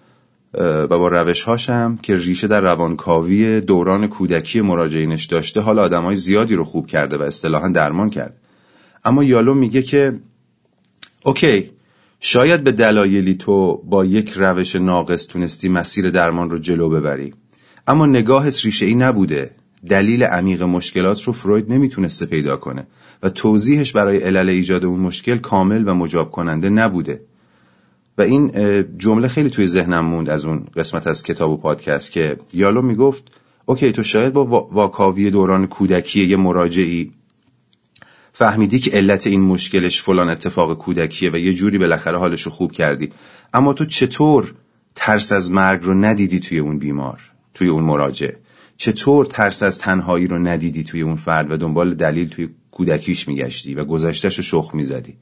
و 0.55 0.99
با 0.99 1.09
روش 1.09 1.43
هاشم 1.43 1.99
که 2.03 2.17
ریشه 2.17 2.47
در 2.47 2.61
روانکاوی 2.61 3.61
دوران 3.61 4.07
کودکی 4.07 4.61
مراجعینش 4.61 5.25
داشته 5.25 5.61
حال 5.61 5.79
آدم 5.79 6.03
های 6.03 6.17
زیادی 6.17 6.55
رو 6.55 6.65
خوب 6.65 6.87
کرده 6.87 7.17
و 7.17 7.23
اصطلاحا 7.23 7.69
درمان 7.69 8.11
کرد 8.11 8.37
اما 9.05 9.25
یالو 9.25 9.55
میگه 9.55 9.83
که 9.83 10.21
اوکی 11.25 11.71
شاید 12.21 12.65
به 12.65 12.73
دلایلی 12.73 13.35
تو 13.35 13.83
با 13.85 14.05
یک 14.05 14.33
روش 14.37 14.77
ناقص 14.77 15.27
تونستی 15.27 15.69
مسیر 15.69 16.11
درمان 16.11 16.51
رو 16.51 16.59
جلو 16.59 16.89
ببری. 16.89 17.35
اما 17.87 18.07
نگاهت 18.07 18.65
ریشه 18.65 18.87
ای 18.87 18.95
نبوده. 18.95 19.51
دلیل 19.89 20.23
عمیق 20.23 20.63
مشکلات 20.63 21.23
رو 21.23 21.33
فروید 21.33 21.73
نمی‌تونسته 21.73 22.27
پیدا 22.27 22.57
کنه 22.57 22.87
و 23.23 23.29
توضیحش 23.29 23.93
برای 23.93 24.19
علل 24.19 24.49
ایجاد 24.49 24.85
اون 24.85 25.01
مشکل 25.01 25.39
کامل 25.39 25.89
و 25.89 25.95
مجاب 25.95 26.31
کننده 26.31 26.71
نبوده. 26.71 27.21
و 28.19 28.23
این 28.23 28.53
جمله 28.99 29.29
خیلی 29.29 29.51
توی 29.51 29.67
ذهنم 29.67 30.05
موند 30.05 30.31
از 30.31 30.45
اون 30.45 30.65
قسمت 30.77 31.07
از 31.07 31.23
کتاب 31.23 31.51
و 31.51 31.57
پادکست 31.57 32.13
که 32.13 32.37
یالو 32.53 32.83
می‌گفت 32.83 33.23
اوکی 33.67 33.93
تو 33.93 34.03
شاید 34.03 34.33
با 34.33 34.45
واکاوی 34.73 35.31
دوران 35.31 35.67
کودکی 35.67 36.25
یه 36.25 36.37
مراجعی 36.37 37.13
فهمیدی 38.33 38.79
که 38.79 38.91
علت 38.91 39.27
این 39.27 39.41
مشکلش 39.41 40.03
فلان 40.03 40.29
اتفاق 40.29 40.79
کودکیه 40.79 41.31
و 41.31 41.37
یه 41.37 41.55
جوری 41.55 41.79
بالاخره 41.79 42.19
حالش 42.19 42.43
رو 42.43 42.51
خوب 42.51 42.73
کردی. 42.73 43.13
اما 43.55 43.73
تو 43.73 43.85
چطور 43.85 44.55
ترس 44.95 45.33
از 45.33 45.51
مرگ 45.51 45.85
رو 45.85 45.95
ندیدی 45.95 46.41
توی 46.41 46.59
اون 46.59 46.79
بیمار؟ 46.79 47.32
توی 47.55 47.69
اون 47.69 47.85
مراجع. 47.85 48.31
چطور 48.77 49.27
ترس 49.27 49.63
از 49.63 49.79
تنهایی 49.79 50.27
رو 50.27 50.39
ندیدی 50.39 50.85
توی 50.85 51.03
اون 51.03 51.17
فرد 51.17 51.51
و 51.51 51.57
دنبال 51.57 51.95
دلیل 51.95 52.29
توی 52.29 52.49
کودکیش 52.71 53.29
میگشتی 53.29 53.75
و 53.75 53.85
گذشتش 53.85 54.37
رو 54.37 54.43
شخ 54.43 54.75
می‌زدی؟ 54.75 55.17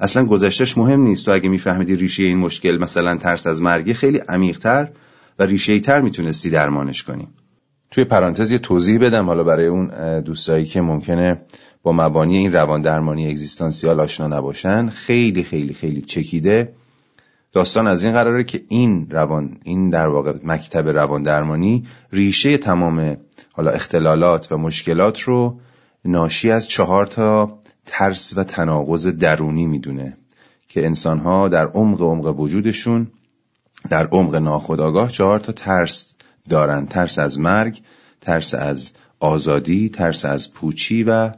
اصلا 0.00 0.24
گذشتش 0.24 0.78
مهم 0.78 1.00
نیست. 1.00 1.24
تو 1.24 1.32
اگه 1.32 1.48
میفهمیدی 1.48 1.96
ریشه 1.96 2.22
این 2.22 2.38
مشکل 2.38 2.78
مثلا 2.78 3.16
ترس 3.16 3.46
از 3.46 3.62
مرگی 3.62 3.94
خیلی 3.94 4.18
عمیقتر 4.18 4.88
و 5.38 5.42
ریشه 5.42 5.80
تر 5.80 6.00
می‌تونستی 6.00 6.50
درمانش 6.50 7.02
کنی. 7.02 7.28
توی 7.90 8.04
پرانتز 8.04 8.50
یه 8.50 8.58
توضیح 8.58 8.98
بدم 8.98 9.26
حالا 9.26 9.44
برای 9.44 9.66
اون 9.66 10.20
دوستایی 10.20 10.64
که 10.64 10.80
ممکنه 10.80 11.40
با 11.82 11.92
مبانی 11.92 12.36
این 12.36 12.52
روان 12.52 12.82
درمانی 12.82 13.30
اگزیستانسیال 13.30 14.00
آشنا 14.00 14.26
نباشن 14.26 14.88
خیلی 14.88 15.42
خیلی 15.42 15.74
خیلی 15.74 16.02
چکیده. 16.02 16.72
داستان 17.56 17.86
از 17.86 18.04
این 18.04 18.12
قراره 18.12 18.44
که 18.44 18.64
این 18.68 19.10
روان 19.10 19.58
این 19.64 19.90
در 19.90 20.08
واقع 20.08 20.32
مکتب 20.44 20.88
روان 20.88 21.22
درمانی 21.22 21.86
ریشه 22.12 22.58
تمام 22.58 23.16
حالا 23.52 23.70
اختلالات 23.70 24.52
و 24.52 24.58
مشکلات 24.58 25.20
رو 25.20 25.60
ناشی 26.04 26.50
از 26.50 26.68
چهار 26.68 27.06
تا 27.06 27.58
ترس 27.86 28.32
و 28.36 28.44
تناقض 28.44 29.06
درونی 29.06 29.66
می‌دونه 29.66 30.16
که 30.68 30.86
انسانها 30.86 31.48
در 31.48 31.66
عمق 31.66 32.02
عمق 32.02 32.40
وجودشون 32.40 33.08
در 33.90 34.06
عمق 34.06 34.34
ناخودآگاه 34.34 35.10
چهار 35.10 35.40
تا 35.40 35.52
ترس 35.52 36.14
دارن. 36.48 36.86
ترس 36.86 37.18
از 37.18 37.40
مرگ 37.40 37.80
ترس 38.20 38.54
از 38.54 38.92
آزادی 39.20 39.88
ترس 39.88 40.24
از 40.24 40.52
پوچی 40.54 41.04
و 41.04 41.30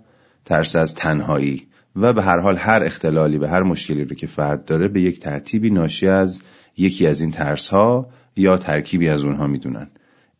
ترس 0.45 0.77
از 0.77 0.95
تنهایی. 0.95 1.68
و 2.01 2.13
به 2.13 2.23
هر 2.23 2.39
حال 2.39 2.57
هر 2.57 2.83
اختلالی 2.83 3.39
به 3.39 3.49
هر 3.49 3.63
مشکلی 3.63 4.05
رو 4.05 4.17
که 4.17 4.27
فرد 4.27 4.65
داره 4.65 4.89
به 4.89 5.01
یک 5.01 5.21
ترتیبی 5.21 5.71
ناشی 5.71 6.09
از 6.09 6.41
یکی 6.77 7.07
از 7.07 7.21
این 7.21 7.31
ترس 7.31 7.69
ها 7.69 8.09
یا 8.37 8.57
ترکیبی 8.57 9.09
از 9.09 9.25
اونها 9.25 9.47
می‌دونن. 9.47 9.91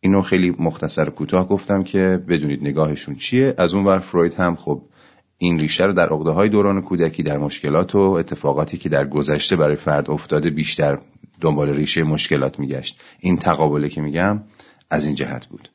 اینو 0.01 0.21
خیلی 0.21 0.55
مختصر 0.59 1.09
کوتاه 1.09 1.47
گفتم 1.47 1.83
که 1.83 2.23
بدونید 2.27 2.61
نگاهشون 2.61 3.15
چیه. 3.15 3.53
از 3.57 3.73
اون 3.73 3.85
ور 3.85 3.99
فروید 3.99 4.33
هم 4.33 4.55
خب 4.55 4.81
این 5.37 5.59
ریشه 5.59 5.85
رو 5.85 5.93
در 5.93 6.09
عقده 6.09 6.29
های 6.29 6.49
دوران 6.49 6.81
کودکی 6.81 7.23
در 7.23 7.37
مشکلات 7.37 7.95
و 7.95 7.99
اتفاقاتی 7.99 8.77
که 8.77 8.89
در 8.89 9.07
گذشته 9.07 9.55
برای 9.55 9.75
فرد 9.75 10.11
افتاده 10.11 10.49
بیشتر 10.49 10.99
دنبال 11.41 11.69
ریشه 11.69 12.03
مشکلات 12.03 12.59
میگشت. 12.59 13.01
این 13.19 13.37
تقابله 13.37 13.89
که 13.89 14.01
میگم 14.01 14.43
از 14.89 15.05
این 15.05 15.15
جهت 15.15 15.45
بود. 15.45 15.69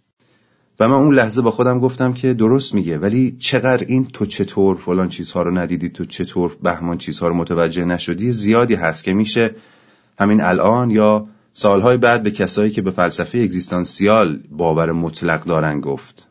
و 0.80 0.88
من 0.88 0.94
اون 0.94 1.14
لحظه 1.14 1.42
با 1.42 1.50
خودم 1.50 1.80
گفتم 1.80 2.12
که 2.12 2.34
درست 2.34 2.74
میگه 2.74 2.98
ولی 2.98 3.36
چقدر 3.38 3.84
این 3.88 4.04
تو 4.04 4.26
چطور 4.26 4.76
فلان 4.76 5.08
چیزها 5.08 5.42
رو 5.42 5.58
ندیدی 5.58 5.88
تو 5.88 6.04
چطور 6.04 6.56
بهمان 6.62 6.98
چیزها 6.98 7.28
رو 7.28 7.34
متوجه 7.34 7.84
نشدی 7.84 8.32
زیادی 8.32 8.74
هست 8.74 9.04
که 9.04 9.14
میشه 9.14 9.54
همین 10.18 10.40
الان 10.40 10.90
یا 10.90 11.26
سالهای 11.52 11.96
بعد 11.96 12.22
به 12.22 12.30
کسایی 12.30 12.70
که 12.70 12.82
به 12.82 12.90
فلسفه 12.90 13.38
اگزیستانسیال 13.38 14.40
باور 14.50 14.92
مطلق 14.92 15.44
دارن 15.44 15.80
گفت. 15.80 16.26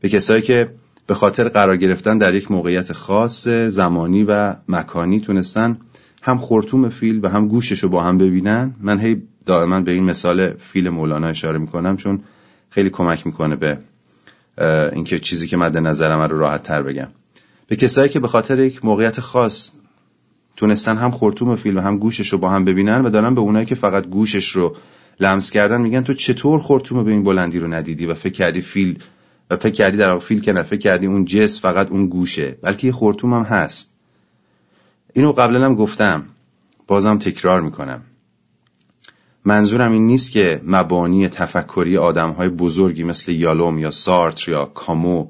به 0.00 0.08
کسایی 0.08 0.42
که 0.42 0.70
به 1.06 1.14
خاطر 1.14 1.48
قرار 1.48 1.76
گرفتن 1.76 2.18
در 2.18 2.34
یک 2.34 2.50
موقعیت 2.50 2.92
خاص 2.92 3.48
زمانی 3.48 4.24
و 4.24 4.54
مکانی 4.68 5.20
تونستن 5.20 5.78
هم 6.22 6.38
خورتوم 6.38 6.88
فیل 6.88 7.20
و 7.24 7.28
هم 7.28 7.48
گوشش 7.48 7.82
رو 7.82 7.88
با 7.88 8.02
هم 8.02 8.18
ببینن 8.18 8.74
من 8.80 9.00
هی 9.00 9.22
دائما 9.46 9.80
به 9.80 9.90
این 9.90 10.04
مثال 10.04 10.52
فیل 10.52 10.88
مولانا 10.88 11.26
اشاره 11.26 11.58
می‌کنم 11.58 11.96
چون 11.96 12.20
خیلی 12.70 12.90
کمک 12.90 13.26
می‌کنه 13.26 13.56
به 13.56 13.78
اینکه 14.92 15.18
چیزی 15.18 15.48
که 15.48 15.56
مد 15.56 15.76
نظرم 15.76 16.20
رو 16.20 16.38
راحت 16.38 16.62
تر 16.62 16.82
بگم. 16.82 17.08
به 17.66 17.76
کسایی 17.76 18.08
که 18.08 18.20
به 18.20 18.28
خاطر 18.28 18.58
یک 18.58 18.84
موقعیت 18.84 19.20
خاص 19.20 19.72
تونستن 20.56 20.96
هم 20.96 21.10
خورتوم 21.10 21.56
فیل 21.56 21.76
و 21.76 21.80
هم 21.80 21.98
گوشش 21.98 22.32
رو 22.32 22.38
با 22.38 22.50
هم 22.50 22.64
ببینن 22.64 23.04
و 23.04 23.10
دارن 23.10 23.34
به 23.34 23.40
اونایی 23.40 23.66
که 23.66 23.74
فقط 23.74 24.06
گوشش 24.06 24.48
رو 24.48 24.76
لمس 25.20 25.50
کردن 25.50 25.80
میگن 25.80 26.02
تو 26.02 26.14
چطور 26.14 26.58
خورتوم 26.58 27.04
به 27.04 27.10
این 27.10 27.22
بلندی 27.22 27.58
رو 27.58 27.74
ندیدی 27.74 28.06
و 28.06 28.14
فکر 28.14 28.32
کردی 28.32 28.60
فیل 28.60 28.98
و 29.50 29.56
فکر 29.56 29.72
کردی 29.72 29.96
در 29.96 30.18
فیل 30.18 30.40
که 30.40 30.52
فکر 30.52 30.80
کردی 30.80 31.06
اون 31.06 31.24
جس 31.24 31.60
فقط 31.60 31.88
اون 31.90 32.06
گوشه 32.06 32.50
بلکه 32.62 32.86
یه 32.86 32.92
خورتوم 32.92 33.34
هم 33.34 33.42
هست. 33.42 33.92
اینو 35.12 35.32
قبلا 35.32 35.64
هم 35.64 35.74
گفتم 35.74 36.24
بازم 36.86 37.18
تکرار 37.18 37.60
می‌کنم. 37.60 38.00
منظورم 39.46 39.92
این 39.92 40.06
نیست 40.06 40.30
که 40.30 40.60
مبانی 40.64 41.28
تفکری 41.28 41.98
آدم 41.98 42.30
های 42.30 42.48
بزرگی 42.48 43.04
مثل 43.04 43.32
یالوم 43.32 43.78
یا 43.78 43.90
سارتر 43.90 44.50
یا 44.50 44.64
کامو 44.64 45.26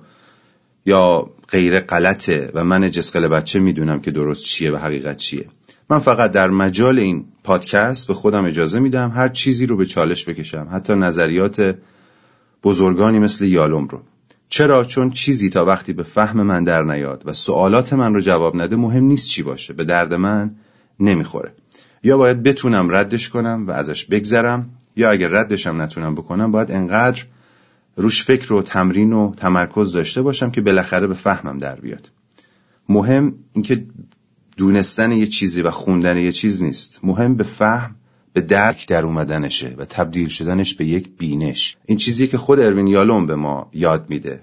یا 0.86 1.30
غیر 1.48 1.80
غلطه 1.80 2.50
و 2.54 2.64
من 2.64 2.90
جسقل 2.90 3.28
بچه 3.28 3.58
می‌دونم 3.60 4.00
که 4.00 4.10
درست 4.10 4.44
چیه 4.44 4.72
و 4.72 4.76
حقیقت 4.76 5.16
چیه. 5.16 5.46
من 5.90 5.98
فقط 5.98 6.32
در 6.32 6.50
مجال 6.50 6.98
این 6.98 7.24
پادکست 7.44 8.08
به 8.08 8.14
خودم 8.14 8.44
اجازه 8.44 8.78
میدم 8.78 9.10
هر 9.10 9.28
چیزی 9.28 9.66
رو 9.66 9.76
به 9.76 9.86
چالش 9.86 10.24
بکشم 10.24 10.68
حتی 10.72 10.94
نظریات 10.94 11.76
بزرگانی 12.64 13.18
مثل 13.18 13.44
یالوم 13.44 13.88
رو. 13.88 14.00
چرا؟ 14.48 14.84
چون 14.84 15.10
چیزی 15.10 15.50
تا 15.50 15.64
وقتی 15.64 15.92
به 15.92 16.02
فهم 16.02 16.42
من 16.42 16.64
در 16.64 16.82
نیاد 16.82 17.22
و 17.24 17.32
سوالات 17.32 17.92
من 17.92 18.14
رو 18.14 18.20
جواب 18.20 18.56
نده 18.56 18.76
مهم 18.76 19.04
نیست 19.04 19.28
چی 19.28 19.42
باشه. 19.42 19.72
به 19.72 19.84
درد 19.84 20.14
من 20.14 20.50
نمی‌خوره. 21.00 21.52
یا 22.06 22.16
باید 22.16 22.42
بتونم 22.42 22.90
ردش 22.90 23.28
کنم 23.28 23.64
و 23.66 23.70
ازش 23.70 24.04
بگذرم 24.04 24.70
یا 24.96 25.10
اگر 25.10 25.28
ردشم 25.28 25.82
نتونم 25.82 26.14
بکنم 26.14 26.52
باید 26.52 26.70
انقدر 26.70 27.24
روش 27.96 28.24
فکر 28.24 28.52
و 28.52 28.62
تمرین 28.62 29.12
و 29.12 29.34
تمرکز 29.34 29.92
داشته 29.92 30.22
باشم 30.22 30.50
که 30.50 30.60
بالاخره 30.60 31.06
به 31.06 31.14
فهمم 31.14 31.58
در 31.58 31.80
بیاد. 31.80 32.10
مهم 32.88 33.34
اینکه 33.52 33.86
دونستن 34.56 35.12
یه 35.12 35.26
چیزی 35.26 35.62
و 35.62 35.70
خوندن 35.70 36.18
یه 36.18 36.32
چیز 36.32 36.62
نیست. 36.62 37.00
مهم 37.02 37.34
به 37.34 37.44
فهم 37.44 37.94
به 38.32 38.40
درک 38.40 38.88
در 38.88 39.04
اومدنشه 39.04 39.74
و 39.78 39.84
تبدیل 39.84 40.28
شدنش 40.28 40.74
به 40.74 40.84
یک 40.84 41.08
بینش. 41.18 41.76
این 41.86 41.98
چیزی 41.98 42.26
که 42.26 42.38
خود 42.38 42.60
اروین 42.60 42.86
یالوم 42.86 43.26
به 43.26 43.36
ما 43.36 43.70
یاد 43.72 44.10
میده 44.10 44.42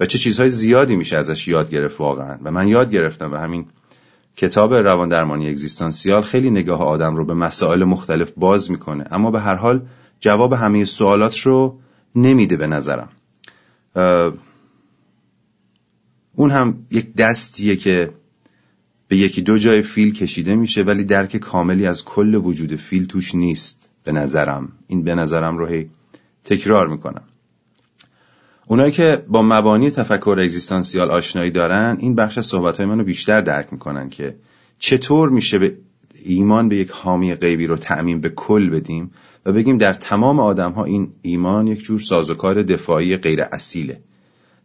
و 0.00 0.06
چه 0.06 0.18
چیزهای 0.18 0.50
زیادی 0.50 0.96
میشه 0.96 1.16
ازش 1.16 1.48
یاد 1.48 1.70
گرفت 1.70 2.00
واقعا. 2.00 2.38
و 2.42 2.50
من 2.50 2.68
یاد 2.68 2.90
گرفتم 2.90 3.32
و 3.32 3.36
همین 3.36 3.66
کتاب 4.40 4.74
روان 4.74 5.08
درمانی 5.08 5.48
اگزیستانسیال 5.48 6.22
خیلی 6.22 6.50
نگاه 6.50 6.82
آدم 6.82 7.16
رو 7.16 7.24
به 7.24 7.34
مسائل 7.34 7.84
مختلف 7.84 8.32
باز 8.36 8.70
می‌کنه 8.70 9.04
اما 9.10 9.30
به 9.30 9.40
هر 9.40 9.54
حال 9.54 9.86
جواب 10.20 10.52
همه 10.52 10.84
سوالات 10.84 11.38
رو 11.38 11.78
نمیده 12.14 12.56
به 12.56 12.66
نظرم. 12.66 13.08
اون 16.34 16.50
هم 16.50 16.86
یک 16.90 17.14
دستیه 17.14 17.76
که 17.76 18.10
به 19.08 19.16
یکی 19.16 19.42
دو 19.42 19.58
جای 19.58 19.82
فیل 19.82 20.14
کشیده 20.14 20.54
میشه 20.54 20.82
ولی 20.82 21.04
درک 21.04 21.36
کاملی 21.36 21.86
از 21.86 22.04
کل 22.04 22.34
وجود 22.34 22.76
فیل 22.76 23.06
توش 23.06 23.34
نیست 23.34 23.88
به 24.04 24.12
نظرم. 24.12 24.72
این 24.86 25.02
به 25.02 25.14
نظرم 25.14 25.58
رو 25.58 25.66
هی 25.66 25.90
تکرار 26.44 26.88
می‌کنم. 26.88 27.22
اونایی 28.70 28.92
که 28.92 29.24
با 29.28 29.42
مبانی 29.42 29.90
تفکر 29.90 30.36
اگزیستانسیال 30.40 31.10
آشنایی 31.10 31.50
دارن 31.50 31.96
این 32.00 32.14
بخش 32.14 32.38
از 32.38 32.46
صحبتهای 32.46 32.86
منو 32.86 33.04
بیشتر 33.04 33.40
درک 33.40 33.72
می‌کنن 33.72 34.10
که 34.10 34.36
چطور 34.78 35.28
میشه 35.28 35.58
به 35.58 35.76
ایمان 36.24 36.68
به 36.68 36.76
یک 36.76 36.90
حامی 36.90 37.34
غیبی 37.34 37.66
رو 37.66 37.76
تعمین 37.76 38.20
به 38.20 38.28
کل 38.28 38.68
بدیم 38.68 39.10
و 39.46 39.52
بگیم 39.52 39.78
در 39.78 39.94
تمام 39.94 40.40
آدم 40.40 40.72
ها 40.72 40.84
این 40.84 41.12
ایمان 41.22 41.66
یک 41.66 41.78
جور 41.78 42.00
سازوکار 42.00 42.62
دفاعی 42.62 43.16
غیر 43.16 43.42
اصیله. 43.42 44.00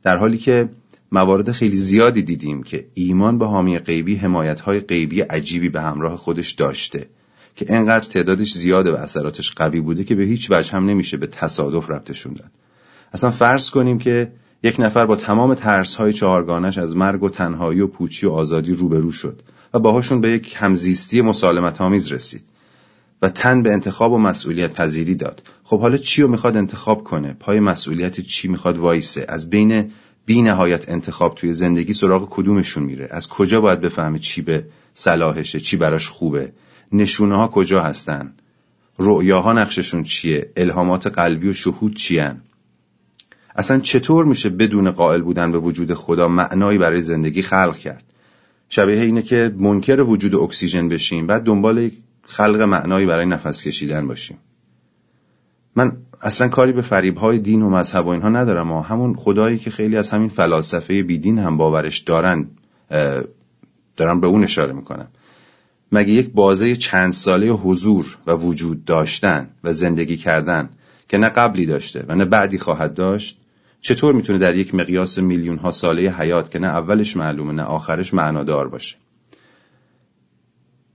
در 0.04 0.18
حالی 0.18 0.38
که 0.38 0.70
موارد 1.12 1.52
خیلی 1.52 1.78
زیادی 1.78 2.22
دیدیم 2.22 2.64
که 2.64 2.86
ایمان 2.94 3.38
به 3.38 3.46
حامی 3.46 3.80
غیبی 3.80 4.16
حمایت 4.16 4.62
های 4.62 4.80
غیبی 4.80 5.22
عجیبی 5.22 5.70
به 5.70 5.82
همراه 5.82 6.18
خودش 6.18 6.52
داشته 6.52 7.08
که 7.56 7.66
انقدر 7.70 8.10
تعدادش 8.10 8.54
زیاده 8.54 8.92
و 8.92 8.96
اثراتش 8.96 9.52
قوی 9.52 9.80
بوده 9.80 10.04
که 10.04 10.16
به 10.16 10.24
هیچ 10.24 10.52
وجه 10.52 10.72
هم 10.72 10.86
نمیشه 10.86 11.18
به 11.18 11.28
تصادف 11.28 11.92
ربطشون 11.92 12.34
داد. 12.34 12.52
اصلا 13.16 13.32
فرض 13.32 13.70
کنیم 13.70 14.00
که 14.00 14.32
یک 14.64 14.80
نفر 14.80 15.06
با 15.06 15.16
تمام 15.16 15.54
ترس 15.54 15.96
های 15.96 16.14
چهارگانش 16.14 16.78
از 16.78 16.96
مرگ 16.96 17.24
و 17.24 17.30
تنهایی 17.30 17.82
و 17.82 17.88
پوچی 17.88 18.26
و 18.26 18.32
آزادی 18.32 18.74
روبرو 18.74 19.12
شد 19.12 19.42
و 19.74 19.80
باهاشون 19.80 20.22
به 20.22 20.32
یک 20.32 20.56
همزیستی 20.58 21.22
مسالمت 21.22 21.82
آمیز 21.82 22.12
رسید 22.12 22.44
و 23.22 23.30
تن 23.30 23.64
به 23.64 23.72
انتخاب 23.72 24.12
و 24.12 24.18
مسئولیت 24.18 24.74
پذیری 24.74 25.16
داد. 25.16 25.44
خب 25.64 25.80
حالا 25.80 25.98
چی 25.98 26.22
رو 26.22 26.28
می‌خواد 26.28 26.58
انتخاب 26.58 27.04
کنه؟ 27.04 27.34
پای 27.34 27.60
مسئولیت 27.60 28.20
چی 28.20 28.48
می‌خواد 28.48 28.78
وایسه؟ 28.78 29.26
از 29.30 29.50
بین 29.50 29.92
بی 30.26 30.42
نهایت 30.42 30.90
انتخاب 30.90 31.36
توی 31.36 31.54
زندگی 31.54 31.94
سراغ 31.94 32.30
کدومشون 32.30 32.84
میره؟ 32.84 33.08
از 33.12 33.30
کجا 33.30 33.62
باید 33.62 33.82
بفهمه 33.82 34.20
چی 34.20 34.42
به 34.42 34.66
صلاحشه 34.94 35.60
چی 35.60 35.78
براش 35.78 36.10
خوبه؟ 36.10 36.54
نشونه 36.92 37.36
ها 37.36 37.48
کجا 37.48 37.82
هستن؟ 37.82 38.34
رؤیاها 39.00 39.54
نقششون 39.54 40.04
چیه؟ 40.04 40.52
الهامات 40.58 41.08
قلبی 41.08 41.50
و 41.50 41.54
شهود 41.54 41.96
چیان؟ 41.96 42.42
اصلا 43.56 43.80
چطور 43.80 44.26
میشه 44.26 44.50
بدون 44.50 44.92
قائل 44.92 45.22
بودن 45.22 45.52
به 45.52 45.58
وجود 45.58 45.94
خدا 45.94 46.28
معنایی 46.28 46.78
برای 46.78 47.02
زندگی 47.02 47.42
خلق 47.42 47.78
کرد؟ 47.78 48.04
شبیه 48.70 49.02
اینه 49.02 49.22
که 49.22 49.56
منکر 49.58 50.02
وجود 50.02 50.36
اکسیژن 50.36 50.90
بشیم 50.90 51.28
بعد 51.28 51.44
دنبال 51.44 51.92
خلق 52.24 52.62
معنایی 52.62 53.06
برای 53.06 53.26
نفس 53.26 53.64
کشیدن 53.64 54.08
باشیم. 54.08 54.38
من 55.76 55.98
اصلا 56.22 56.48
کاری 56.48 56.72
به 56.72 56.82
فریب 56.82 57.18
های 57.18 57.40
دین 57.40 57.62
و 57.62 57.70
مذهب 57.70 58.06
و 58.06 58.10
اینها 58.10 58.30
ندارم 58.30 58.72
و 58.72 58.82
همون 58.82 59.16
خدایی 59.16 59.58
که 59.58 59.72
خیلی 59.72 59.98
از 59.98 60.10
همین 60.10 60.30
فلاسفه 60.30 61.04
بیدین 61.04 61.40
هم 61.40 61.58
باورش 61.58 62.00
دارن 62.00 62.48
دارم 63.98 64.22
به 64.22 64.28
اون 64.28 64.44
اشاره 64.44 64.74
می‌کنم. 64.74 65.08
مگه 65.92 66.12
یک 66.12 66.32
بازه 66.32 66.76
چند 66.76 67.14
ساله 67.14 67.48
حضور 67.48 68.18
و 68.28 68.32
وجود 68.32 68.86
داشتن 68.86 69.50
و 69.64 69.74
زندگی 69.74 70.18
کردن 70.18 70.70
که 71.08 71.18
نه 71.18 71.30
قبلی 71.30 71.66
داشته 71.66 72.06
و 72.08 72.16
نه 72.16 72.26
بعدی 72.26 72.58
خواهد 72.58 72.94
داشت 72.94 73.42
چطور 73.86 74.14
می‌تونه 74.14 74.40
در 74.40 74.56
یک 74.56 74.76
مقیاس 74.76 75.20
میلیون 75.20 75.58
ها 75.58 75.72
ساله 75.72 76.12
حیات 76.12 76.52
که 76.52 76.60
نه 76.60 76.68
اولش 76.68 77.18
معلومه 77.18 77.54
نه 77.54 77.64
آخرش 77.64 78.14
معنادار 78.14 78.68
باشه؟ 78.68 78.96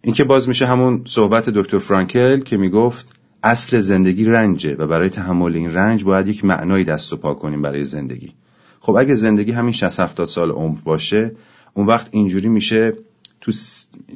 این 0.00 0.14
که 0.14 0.24
باز 0.24 0.48
میشه 0.48 0.66
همون 0.66 1.02
صحبت 1.06 1.50
دکتر 1.50 1.78
فرانکل 1.78 2.40
که 2.40 2.56
می‌گفت 2.56 3.12
اصل 3.42 3.80
زندگی 3.80 4.24
رنجه 4.24 4.74
و 4.74 4.86
برای 4.86 5.08
تحمل 5.08 5.54
این 5.54 5.74
رنج 5.74 6.04
باید 6.04 6.28
یک 6.28 6.44
معنایی 6.44 6.84
دست 6.84 7.12
و 7.12 7.16
پا 7.16 7.34
کنیم 7.34 7.62
برای 7.62 7.84
زندگی. 7.84 8.32
خب 8.80 8.96
اگه 8.96 9.14
زندگی 9.14 9.52
همین 9.52 9.72
60 9.72 10.00
70 10.00 10.26
سال 10.26 10.50
عمر 10.50 10.78
باشه 10.84 11.32
اون 11.74 11.86
وقت 11.86 12.08
اینجوری 12.10 12.48
میشه 12.48 12.92
تو 13.40 13.52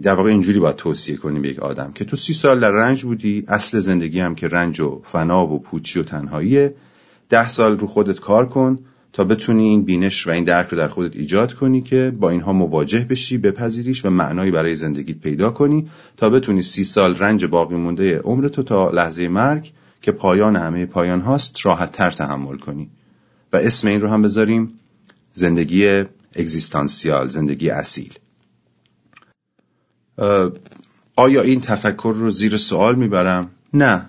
در 0.03 0.15
واقع 0.15 0.31
اینجوری 0.31 0.59
باید 0.59 0.77
توصیه 0.77 1.17
کنیم 1.17 1.43
به 1.43 1.49
یک 1.49 1.59
آدم 1.59 1.93
که 1.93 2.05
تو 2.05 2.17
سی 2.17 2.33
سال 2.33 2.61
در 2.61 2.71
رنج 2.71 3.05
بودی 3.05 3.45
اصل 3.49 3.79
زندگی 3.79 4.21
هم 4.21 4.35
که 4.35 4.49
رنج 4.49 4.81
و 4.81 5.03
فنا 5.05 5.47
و 5.47 5.63
پوچی 5.63 6.01
و 6.01 6.03
تنهاییه. 6.03 6.75
ده 7.29 7.49
سال 7.49 7.79
رو 7.79 7.87
خودت 7.87 8.21
کار 8.21 8.49
کن 8.49 8.79
تا 9.13 9.25
بتونی 9.25 9.65
این 9.65 9.83
بینش 9.83 10.27
و 10.27 10.31
این 10.31 10.45
درک 10.45 10.69
رو 10.69 10.79
در 10.79 10.89
خودت 10.89 11.17
ایجاد 11.17 11.55
کنی 11.55 11.83
که 11.83 12.13
با 12.21 12.31
اینها 12.31 12.53
مواجه 12.53 13.07
بشی 13.11 13.39
بپذیریش 13.39 14.05
و 14.05 14.11
معنایی 14.11 14.51
برای 14.51 14.75
زندگیت 14.75 15.19
پیدا 15.19 15.51
کنی 15.51 15.89
تا 16.17 16.31
بتونی 16.31 16.63
سی 16.63 16.85
سال 16.85 17.19
رنج 17.19 17.45
باقی 17.45 17.77
مونده 17.77 18.19
عمرتو 18.19 18.63
تا 18.63 18.91
لحظه 18.91 19.29
مرگ 19.29 19.73
که 20.03 20.13
پایان 20.13 20.57
همه 20.57 20.87
پایان 20.87 21.21
هاست 21.21 21.67
راحت 21.67 21.93
تر 21.93 22.11
تحمل 22.11 22.57
کنی. 22.57 22.91
و 23.53 23.57
اسم 23.57 23.89
این 23.89 24.01
رو 24.01 24.09
هم 24.09 24.23
بذاریم 24.23 24.81
زندگی 25.33 26.05
اگزیستانسیال 26.37 27.29
زندگی 27.29 27.71
اصیل. 27.71 28.15
آیا 31.17 31.43
این 31.43 31.61
تفکر 31.61 32.15
رو 32.17 32.31
زیر 32.31 32.57
سوال 32.57 32.95
می‌برم؟ 32.95 33.51
نه. 33.75 34.09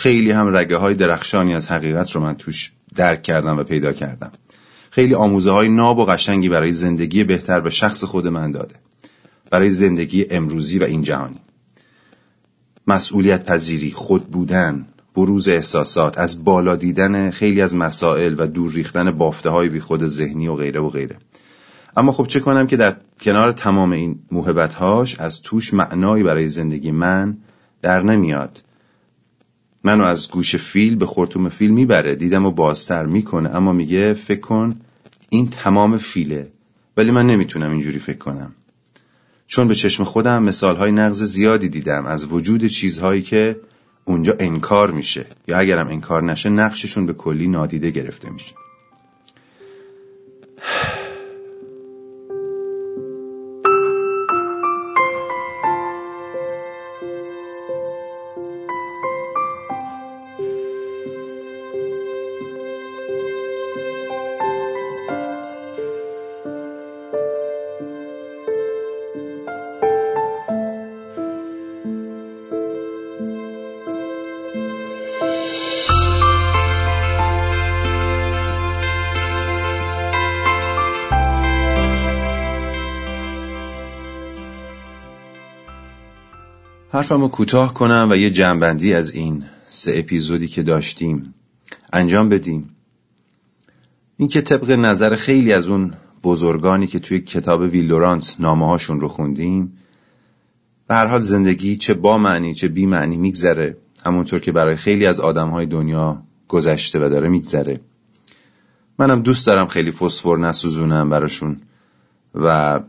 خیلی 0.00 0.30
هم 0.30 0.56
رگه 0.56 0.76
های 0.76 0.94
درخشانی 0.94 1.54
از 1.54 1.68
حقیقت 1.68 2.12
رو 2.12 2.20
من 2.20 2.34
توش 2.34 2.72
درک 2.94 3.22
کردم 3.22 3.58
و 3.58 3.62
پیدا 3.62 3.92
کردم. 3.92 4.32
خیلی 4.90 5.14
آموزه 5.14 5.50
های 5.50 5.68
ناب 5.68 5.98
و 5.98 6.04
قشنگی 6.04 6.48
برای 6.48 6.72
زندگی 6.72 7.24
بهتر 7.24 7.60
به 7.60 7.70
شخص 7.70 8.04
خود 8.04 8.28
من 8.28 8.50
داده. 8.50 8.74
برای 9.50 9.70
زندگی 9.70 10.26
امروزی 10.30 10.78
و 10.78 10.84
این 10.84 11.02
جهانی. 11.02 11.40
مسئولیت 12.86 13.44
پذیری 13.44 13.90
خود 13.90 14.26
بودن 14.26 14.86
بروز 15.16 15.48
احساسات 15.48 16.18
از 16.18 16.44
بالا 16.44 16.76
دیدن 16.76 17.30
خیلی 17.30 17.62
از 17.62 17.74
مسائل 17.76 18.34
و 18.38 18.46
دور 18.46 18.72
ریختن 18.72 19.10
بافته 19.10 19.50
های 19.50 19.68
بی 19.68 19.80
خود 19.80 20.06
ذهنی 20.06 20.48
و 20.48 20.54
غیره 20.54 20.80
و 20.80 20.88
غیره. 20.88 21.16
اما 21.96 22.12
خب 22.12 22.26
چه 22.26 22.40
کنم 22.40 22.66
که 22.66 22.76
در 22.76 22.96
کنار 23.20 23.52
تمام 23.52 23.92
این 23.92 24.18
موهبت 24.32 24.74
هاش 24.74 25.20
از 25.20 25.42
توش 25.42 25.74
معنایی 25.74 26.22
برای 26.22 26.48
زندگی 26.48 26.90
من 26.90 27.36
در 27.82 28.02
نمیاد. 28.02 28.62
منو 29.84 30.04
از 30.04 30.30
گوش 30.30 30.56
فیل 30.56 30.96
به 30.96 31.06
خورتوم 31.06 31.48
فیل 31.48 31.70
می‌بره. 31.70 32.14
دیدم 32.14 32.46
و 32.46 32.50
بازتر 32.50 33.06
می‌کنه. 33.06 33.48
اما 33.48 33.72
میگه 33.72 34.14
فکر 34.14 34.40
کن 34.40 34.80
این 35.28 35.48
تمام 35.48 35.98
فیله. 35.98 36.48
ولی 36.96 37.10
من 37.10 37.26
نمی‌تونم 37.26 37.70
اینجوری 37.70 37.98
فکر 37.98 38.18
کنم. 38.18 38.54
چون 39.46 39.68
به 39.68 39.74
چشم 39.74 40.04
خودم 40.04 40.42
مثالهای 40.42 40.92
نقض 40.92 41.22
زیادی 41.22 41.68
دیدم 41.68 42.06
از 42.06 42.24
وجود 42.24 42.66
چیزهایی 42.66 43.22
که 43.22 43.60
اونجا 44.04 44.36
انکار 44.38 44.90
میشه. 44.90 45.26
یا 45.48 45.58
اگرم 45.58 45.88
انکار 45.88 46.22
نشه 46.22 46.50
نقششون 46.50 47.06
به 47.06 47.12
کلی 47.12 47.48
نادیده 47.48 47.90
گرفته 47.90 48.30
میشه. 48.30 48.54
حرفمو 87.10 87.28
کوتاه 87.28 87.74
کنم 87.74 88.08
و 88.10 88.16
یه 88.16 88.30
جنبندی 88.30 88.94
از 88.94 89.14
این 89.14 89.44
سه 89.68 89.92
اپیزودی 89.98 90.46
که 90.46 90.62
داشتیم 90.62 91.34
انجام 91.92 92.28
بدیم. 92.28 92.76
این 94.16 94.28
که 94.28 94.40
طبق 94.40 94.70
نظر 94.70 95.16
خیلی 95.16 95.52
از 95.52 95.68
اون 95.68 95.94
بزرگانی 96.24 96.86
که 96.86 96.98
توی 96.98 97.20
کتاب 97.20 97.60
ویلدورانت 97.60 98.36
نامه 98.38 98.66
هاشون 98.66 99.00
رو 99.00 99.08
خوندیم 99.08 99.72
به 100.88 100.94
هر 100.94 101.06
حال 101.06 101.22
زندگی 101.22 101.76
چه 101.76 101.94
با 101.94 102.18
معنی 102.18 102.54
چه 102.54 102.68
بی 102.68 102.86
معنی 102.86 103.16
میگذره 103.16 103.76
همونطور 104.06 104.40
که 104.40 104.52
برای 104.52 104.76
خیلی 104.76 105.06
از 105.06 105.20
آدم 105.20 105.48
های 105.48 105.66
دنیا 105.66 106.22
گذشته 106.48 107.06
و 107.06 107.08
داره 107.08 107.28
میگذره. 107.28 107.80
منم 108.98 109.22
دوست 109.22 109.46
دارم 109.46 109.66
خیلی 109.66 109.90
فسفر 109.90 110.36
نسوزونم 110.36 111.10
براشون 111.10 111.60
و 112.34 112.80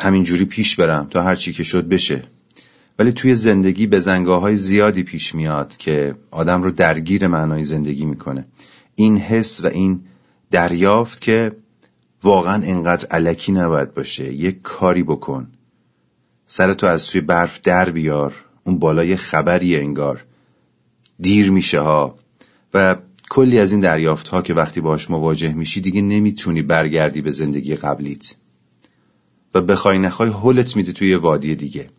همینجوری 0.00 0.44
پیش 0.44 0.76
برم 0.76 1.06
تا 1.10 1.22
هر 1.22 1.34
چی 1.34 1.52
که 1.52 1.62
شد 1.62 1.88
بشه. 1.88 2.22
ولی 3.00 3.12
توی 3.12 3.34
زندگی 3.34 3.86
به 3.86 4.00
زنگاه 4.00 4.54
زیادی 4.54 5.02
پیش 5.02 5.34
میاد 5.34 5.76
که 5.76 6.14
آدم 6.30 6.62
رو 6.62 6.70
درگیر 6.70 7.26
معنای 7.26 7.64
زندگی 7.64 8.04
می‌کنه. 8.04 8.44
این 8.94 9.16
حس 9.16 9.64
و 9.64 9.66
این 9.66 10.00
دریافت 10.50 11.20
که 11.20 11.52
واقعا 12.22 12.62
انقدر 12.64 13.06
علکی 13.06 13.52
نباید 13.52 13.94
باشه. 13.94 14.32
یک 14.32 14.62
کاری 14.62 15.02
بکن. 15.02 15.48
سرتو 16.46 16.86
از 16.86 17.06
توی 17.06 17.20
برف 17.20 17.60
در 17.60 17.90
بیار. 17.90 18.34
اون 18.64 18.78
بالای 18.78 19.16
خبری 19.16 19.76
انگار. 19.76 20.24
دیر 21.20 21.50
میشه 21.50 21.80
ها. 21.80 22.18
و 22.74 22.96
کلی 23.30 23.58
از 23.58 23.72
این 23.72 23.80
دریافت 23.80 24.28
ها 24.28 24.42
که 24.42 24.54
وقتی 24.54 24.80
باش 24.80 25.10
مواجه 25.10 25.52
میشی 25.52 25.80
دیگه 25.80 26.00
نمی‌تونی 26.00 26.62
برگردی 26.62 27.22
به 27.22 27.30
زندگی 27.30 27.76
قبلیت. 27.76 28.34
و 29.54 29.60
بخوای 29.60 29.98
نخوای 29.98 30.30
هلت 30.44 30.76
میده 30.76 30.92
توی 30.92 31.14
وادی 31.14 31.54
دیگه. 31.54 31.90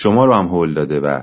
شما 0.00 0.24
رو 0.24 0.34
هم 0.34 0.46
هول 0.46 0.74
داده 0.74 1.00
و 1.00 1.22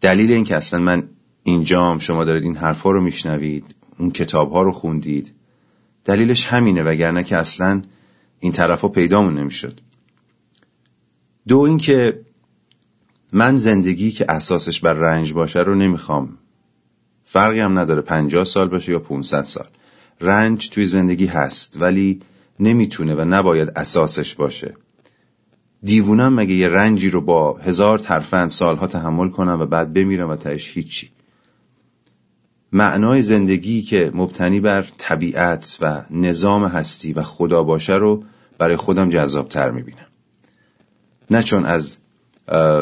دلیل 0.00 0.32
این 0.32 0.44
که 0.44 0.56
اصلا 0.56 0.80
من 0.80 1.08
اینجام 1.42 1.98
شما 1.98 2.24
دارید 2.24 2.42
این 2.42 2.56
حرفا 2.56 2.90
رو 2.90 3.00
میشنوید 3.00 3.74
اون 3.98 4.10
کتاب 4.10 4.52
ها 4.52 4.62
رو 4.62 4.72
خوندید 4.72 5.34
دلیلش 6.04 6.46
همینه 6.46 6.82
وگرنه 6.82 7.24
که 7.24 7.36
اصلا 7.36 7.82
این 8.40 8.52
طرفا 8.52 8.88
پیدامون 8.88 9.38
نمی‌شد. 9.38 9.80
دو 11.48 11.58
اینکه 11.58 12.20
من 13.32 13.56
زندگی 13.56 14.10
که 14.10 14.26
اساسش 14.28 14.80
بر 14.80 14.92
رنج 14.92 15.32
باشه 15.32 15.60
رو 15.60 15.74
نمی‌خوام. 15.74 16.38
فرقی 17.24 17.60
هم 17.60 17.78
نداره 17.78 18.02
پنجاه 18.02 18.44
سال 18.44 18.68
باشه 18.68 18.92
یا 18.92 18.98
500 18.98 19.44
سال. 19.44 19.68
رنج 20.20 20.70
توی 20.70 20.86
زندگی 20.86 21.26
هست 21.26 21.76
ولی 21.80 22.20
نمی‌تونه 22.60 23.14
و 23.14 23.24
نباید 23.24 23.72
اساسش 23.76 24.34
باشه. 24.34 24.74
دیوونم 25.84 26.34
مگه 26.34 26.54
یه 26.54 26.68
رنجی 26.68 27.10
رو 27.10 27.20
با 27.20 27.52
هزار 27.52 27.98
ترفند 27.98 28.50
سالها 28.50 28.86
تحمل 28.86 29.28
کنم 29.28 29.60
و 29.60 29.66
بعد 29.66 29.92
بمیرم 29.92 30.30
و 30.30 30.36
تهش 30.36 30.76
هیچی؟ 30.76 31.10
معنای 32.72 33.22
زندگی 33.22 33.82
که 33.82 34.10
مبتنی 34.14 34.60
بر 34.60 34.86
طبیعت 34.98 35.78
و 35.80 36.02
نظام 36.10 36.64
هستی 36.64 37.12
و 37.12 37.22
خدا 37.22 37.62
باشه 37.62 37.94
رو 37.94 38.24
برای 38.58 38.76
خودم 38.76 39.10
جذابتر 39.10 39.70
می‌بینم. 39.70 40.06
نه 41.30 41.42
چون 41.42 41.64
از 41.64 41.98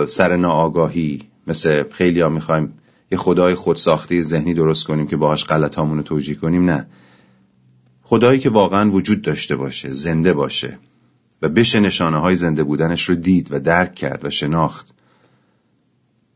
سر 0.08 0.36
ناآگاهی 0.36 1.22
مثل 1.46 1.84
خیلی 1.90 2.20
ها 2.20 2.28
می‌خوایم 2.28 2.74
یه 3.12 3.18
خدای 3.18 3.54
خودساخته 3.54 4.22
ذهنی 4.22 4.54
درست 4.54 4.86
کنیم 4.86 5.06
که 5.06 5.16
باهاش 5.16 5.44
غلط 5.44 5.78
رو 5.78 6.02
توجیه 6.02 6.34
کنیم 6.34 6.70
نه. 6.70 6.86
خدایی 8.02 8.38
که 8.38 8.50
واقعا 8.50 8.90
وجود 8.90 9.22
داشته 9.22 9.56
باشه 9.56 9.90
زنده 9.90 10.32
باشه. 10.32 10.78
و 11.42 11.48
بشه 11.48 11.80
نشانه 11.80 12.18
های 12.18 12.36
زنده 12.36 12.64
بودنش 12.64 13.08
رو 13.08 13.14
دید 13.14 13.52
و 13.52 13.60
درک 13.60 13.94
کرد 13.94 14.24
و 14.24 14.30
شناخت. 14.30 14.86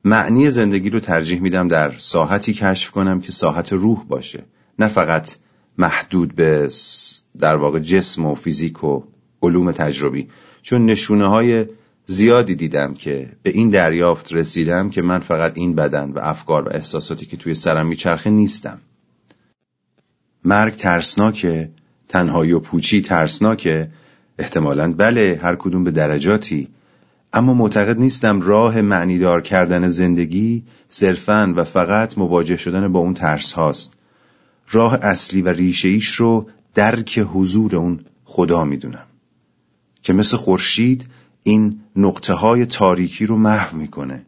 معنی 0.04 0.50
زندگی 0.50 0.90
رو 0.90 1.00
ترجیح 1.00 1.40
میدم 1.40 1.68
در 1.68 1.92
ساحتی 1.98 2.52
کشف 2.52 2.90
کنم 2.90 3.20
که 3.20 3.32
ساحت 3.32 3.72
روح 3.72 4.04
باشه 4.04 4.42
نه 4.78 4.88
فقط 4.88 5.36
محدود 5.78 6.34
به 6.34 6.68
در 7.38 7.56
واقع 7.56 7.78
جسم 7.78 8.24
و 8.24 8.34
فیزیک 8.34 8.84
و 8.84 9.02
علوم 9.42 9.72
تجربی. 9.72 10.28
چون 10.62 10.86
نشونه 10.86 11.26
های 11.26 11.66
زیادی 12.06 12.54
دیدم 12.54 12.94
که 12.94 13.28
به 13.42 13.50
این 13.50 13.70
دریافت 13.70 14.32
رسیدم 14.32 14.90
که 14.90 15.02
من 15.02 15.18
فقط 15.18 15.52
این 15.54 15.74
بدن 15.74 16.10
و 16.10 16.18
افکار 16.22 16.68
و 16.68 16.72
احساساتی 16.72 17.26
که 17.26 17.36
توی 17.36 17.54
سرم 17.54 17.86
میچرخه 17.86 18.30
نیستم. 18.30 18.80
مرگ 20.44 20.74
ترسناکه 20.74 21.70
تنهایی 22.08 22.52
و 22.52 22.58
پوچی 22.58 23.02
ترسناکه 23.02 23.90
احتمالا. 24.38 24.92
بله 24.92 25.40
هر 25.42 25.56
کدوم 25.56 25.84
به 25.84 25.90
درجاتی. 25.90 26.68
اما 27.32 27.54
معتقد 27.54 27.98
نیستم 27.98 28.40
راه 28.40 28.80
معنیدار 28.80 29.40
کردن 29.40 29.88
زندگی 29.88 30.62
صرفاً 30.88 31.52
و 31.56 31.64
فقط 31.64 32.18
مواجه 32.18 32.56
شدن 32.56 32.92
با 32.92 32.98
اون 32.98 33.14
ترس 33.14 33.52
هاست. 33.52 33.94
راه 34.70 34.98
اصلی 35.02 35.42
و 35.42 35.48
ریشه 35.48 35.88
ایش 35.88 36.14
رو 36.14 36.48
درک 36.74 37.26
حضور 37.32 37.76
اون 37.76 38.00
خدا 38.24 38.64
می‌دونم. 38.64 39.06
که 40.02 40.12
مثل 40.12 40.36
خورشید 40.36 41.06
این 41.42 41.80
نقطه 41.96 42.34
های 42.34 42.66
تاریکی 42.66 43.26
رو 43.26 43.36
محو 43.36 43.76
می‌کنه. 43.76 44.22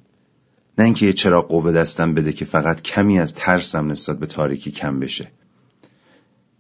نه 0.79 0.85
اینکه 0.85 1.07
یه 1.07 1.13
چراغ 1.13 1.49
قوه 1.49 1.73
دستم 1.73 2.15
بده 2.15 2.33
که 2.33 2.45
فقط 2.45 2.83
کمی 2.83 3.21
از 3.21 3.35
ترسم 3.35 3.91
نسبت 3.91 4.19
به 4.19 4.27
تاریکی 4.27 4.71
کم 4.71 5.01
بشه. 5.01 5.29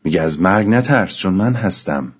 میگه 0.04 0.20
از 0.20 0.40
مرگ 0.40 0.68
نترس 0.68 1.16
چون 1.16 1.34
من 1.34 1.54
هستم. 1.54 2.12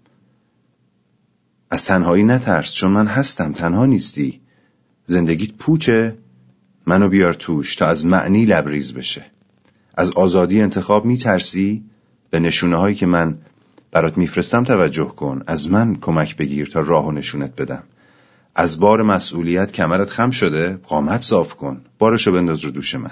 از 1.70 1.84
تنهایی 1.84 2.24
نترس 2.24 2.72
چون 2.72 2.90
من 2.90 3.06
هستم. 3.06 3.52
تنها 3.52 3.86
نیستی. 3.86 4.40
زندگیت 5.06 5.52
پوچه. 5.52 6.18
منو 6.86 7.08
بیار 7.08 7.34
توش 7.34 7.76
تا 7.76 7.86
از 7.86 8.06
معنی 8.06 8.44
لبریز 8.44 8.94
بشه. 8.94 9.26
از 9.94 10.10
آزادی 10.10 10.60
انتخاب 10.60 11.04
میترسی؟ 11.04 11.84
به 12.30 12.40
نشونه 12.40 12.76
هایی 12.76 12.94
که 12.94 13.06
من 13.06 13.38
برات 13.92 14.18
میفرستم 14.18 14.64
توجه 14.64 15.04
کن. 15.04 15.42
از 15.46 15.70
من 15.70 15.96
کمک 15.96 16.36
بگیر 16.36 16.66
تا 16.66 16.80
راه 16.80 17.06
و 17.06 17.12
نشونت 17.12 17.60
بدم. 17.60 17.82
از 18.54 18.80
بار 18.80 19.02
مسئولیت 19.02 19.72
کمرت 19.72 20.10
خم 20.10 20.30
شده. 20.30 20.76
قامت 20.76 21.20
صاف 21.20 21.54
کن. 21.54 21.80
بارشو 21.98 22.32
بنداز 22.32 22.64
رو 22.64 22.70
دوش 22.70 22.94
من. 22.94 23.10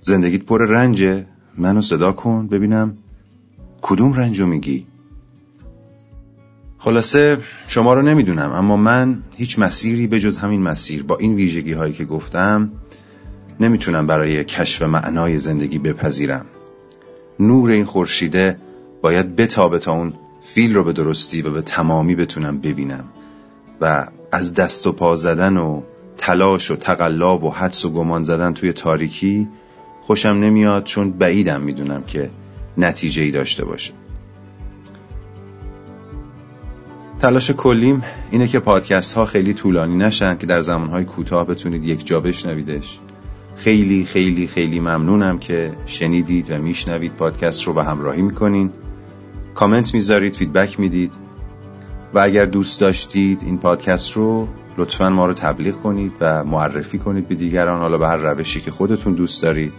زندگیت 0.00 0.42
پر 0.42 0.66
رنجه. 0.66 1.26
منو 1.58 1.82
صدا 1.82 2.12
کن. 2.12 2.46
ببینم 2.46 2.96
کدوم 3.82 4.12
رنجو 4.12 4.46
میگی؟ 4.46 4.86
خلاصه 6.86 7.38
شما 7.68 7.94
رو 7.94 8.02
نمی‌دونم 8.02 8.52
اما 8.52 8.76
من 8.76 9.22
هیچ 9.36 9.58
مسیری 9.58 10.06
به 10.06 10.20
جز 10.20 10.36
همین 10.36 10.62
مسیر 10.62 11.02
با 11.02 11.16
این 11.16 11.34
ویژگی 11.34 11.72
هایی 11.72 11.92
که 11.92 12.04
گفتم 12.04 12.72
نمی‌تونم 13.60 14.06
برای 14.06 14.44
کشف 14.44 14.82
معنای 14.82 15.38
زندگی 15.38 15.78
بپذیرم. 15.78 16.46
نور 17.40 17.70
این 17.70 17.84
خورشیده 17.84 18.58
باید 19.02 19.36
بتابه 19.36 19.78
تا 19.78 19.92
اون 19.92 20.14
فیل 20.42 20.74
رو 20.74 20.84
به 20.84 20.92
درستی 20.92 21.42
و 21.42 21.50
به 21.50 21.62
تمامی 21.62 22.14
بتونم 22.14 22.58
ببینم 22.58 23.04
و 23.80 24.06
از 24.32 24.54
دست 24.54 24.86
و 24.86 24.92
پا 24.92 25.16
زدن 25.16 25.56
و 25.56 25.82
تلاش 26.18 26.70
و 26.70 26.76
تقلاب 26.76 27.44
و 27.44 27.50
حدس 27.50 27.84
و 27.84 27.90
گمان 27.90 28.22
زدن 28.22 28.52
توی 28.52 28.72
تاریکی 28.72 29.48
خوشم 30.02 30.28
نمیاد 30.28 30.84
چون 30.84 31.10
بعیدم 31.10 31.60
می‌دونم 31.60 32.02
که 32.02 32.30
نتیجه 32.78 33.22
ای 33.22 33.30
داشته 33.30 33.64
باشه. 33.64 33.92
تلاش 37.20 37.50
کلیم 37.50 38.04
اینه 38.30 38.48
که 38.48 38.60
پادکست 38.60 39.12
ها 39.12 39.26
خیلی 39.26 39.54
طولانی 39.54 39.96
نشن 39.96 40.36
که 40.36 40.46
در 40.46 40.60
زمانهای 40.60 41.04
کوتاه 41.04 41.46
بتونید 41.46 41.86
یک 41.86 42.06
جا 42.06 42.20
بشنویدش. 42.20 42.98
خیلی 43.56 44.04
خیلی 44.04 44.46
خیلی 44.46 44.80
ممنونم 44.80 45.38
که 45.38 45.72
شنیدید 45.86 46.50
و 46.50 46.58
میشنوید 46.58 47.12
پادکست 47.12 47.62
رو 47.62 47.74
و 47.74 47.80
همراهی 47.80 48.22
می‌کنین. 48.22 48.70
کامنت 49.54 49.94
می‌ذارید 49.94 50.36
فیدبک 50.36 50.80
می‌دید. 50.80 51.12
و 52.14 52.18
اگر 52.18 52.44
دوست 52.44 52.80
داشتید 52.80 53.42
این 53.46 53.58
پادکست 53.58 54.12
رو 54.12 54.48
لطفا 54.78 55.10
ما 55.10 55.26
رو 55.26 55.32
تبلیغ 55.32 55.74
کنید 55.82 56.12
و 56.20 56.44
معرفی 56.44 56.98
کنید 56.98 57.28
به 57.28 57.34
دیگران. 57.34 57.80
حالا 57.80 57.98
به 57.98 58.08
هر 58.08 58.16
روشی 58.16 58.60
که 58.60 58.70
خودتون 58.70 59.12
دوست 59.12 59.42
دارید. 59.42 59.72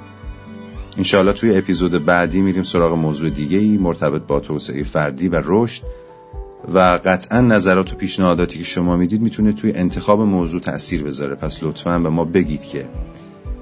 انشاءالله 0.98 1.34
توی 1.34 1.58
اپیزود 1.58 2.06
بعدی 2.06 2.42
میریم 2.42 2.64
سراغ 2.64 2.98
موضوع 2.98 3.30
دیگه 3.30 3.58
ای 3.58 3.78
مرتبط 3.78 4.22
با 4.22 4.40
توسعه 4.40 4.84
فردی 4.84 5.28
و 5.28 5.42
رشد. 5.46 5.84
و 6.74 7.00
قطعا 7.06 7.42
نظرات 7.42 7.94
و 7.94 7.96
پیشنهاداتی 7.96 8.58
که 8.58 8.64
شما 8.64 8.98
می‌دید 8.98 9.22
می‌تونه 9.22 9.54
توی 9.54 9.72
انتخاب 9.72 10.22
موضوع 10.22 10.62
تأثیر 10.62 11.04
بذاره. 11.04 11.36
پس 11.36 11.64
لطفا 11.64 12.00
به 12.00 12.10
ما 12.10 12.26
بگید 12.26 12.64
که 12.64 12.90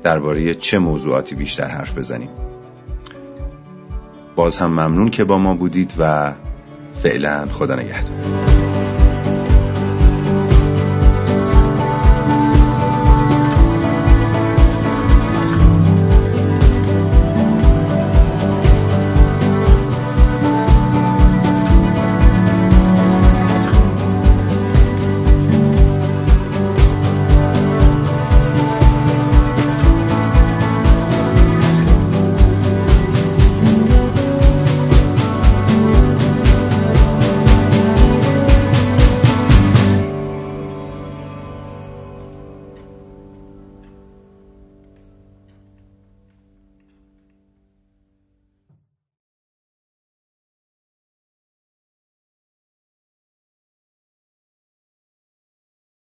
درباره 0.03 0.55
چه 0.55 0.79
موضوعاتی 0.79 1.35
بیشتر 1.35 1.67
حرف 1.67 1.97
بزنیم. 1.97 2.29
باز 4.35 4.57
هم 4.57 4.69
ممنون 4.69 5.09
که 5.09 5.23
با 5.23 5.37
ما 5.37 5.55
بودید 5.55 5.93
و 5.99 6.33
فعلا 6.93 7.47
خدا 7.51 7.75
نگهدار. 7.75 8.74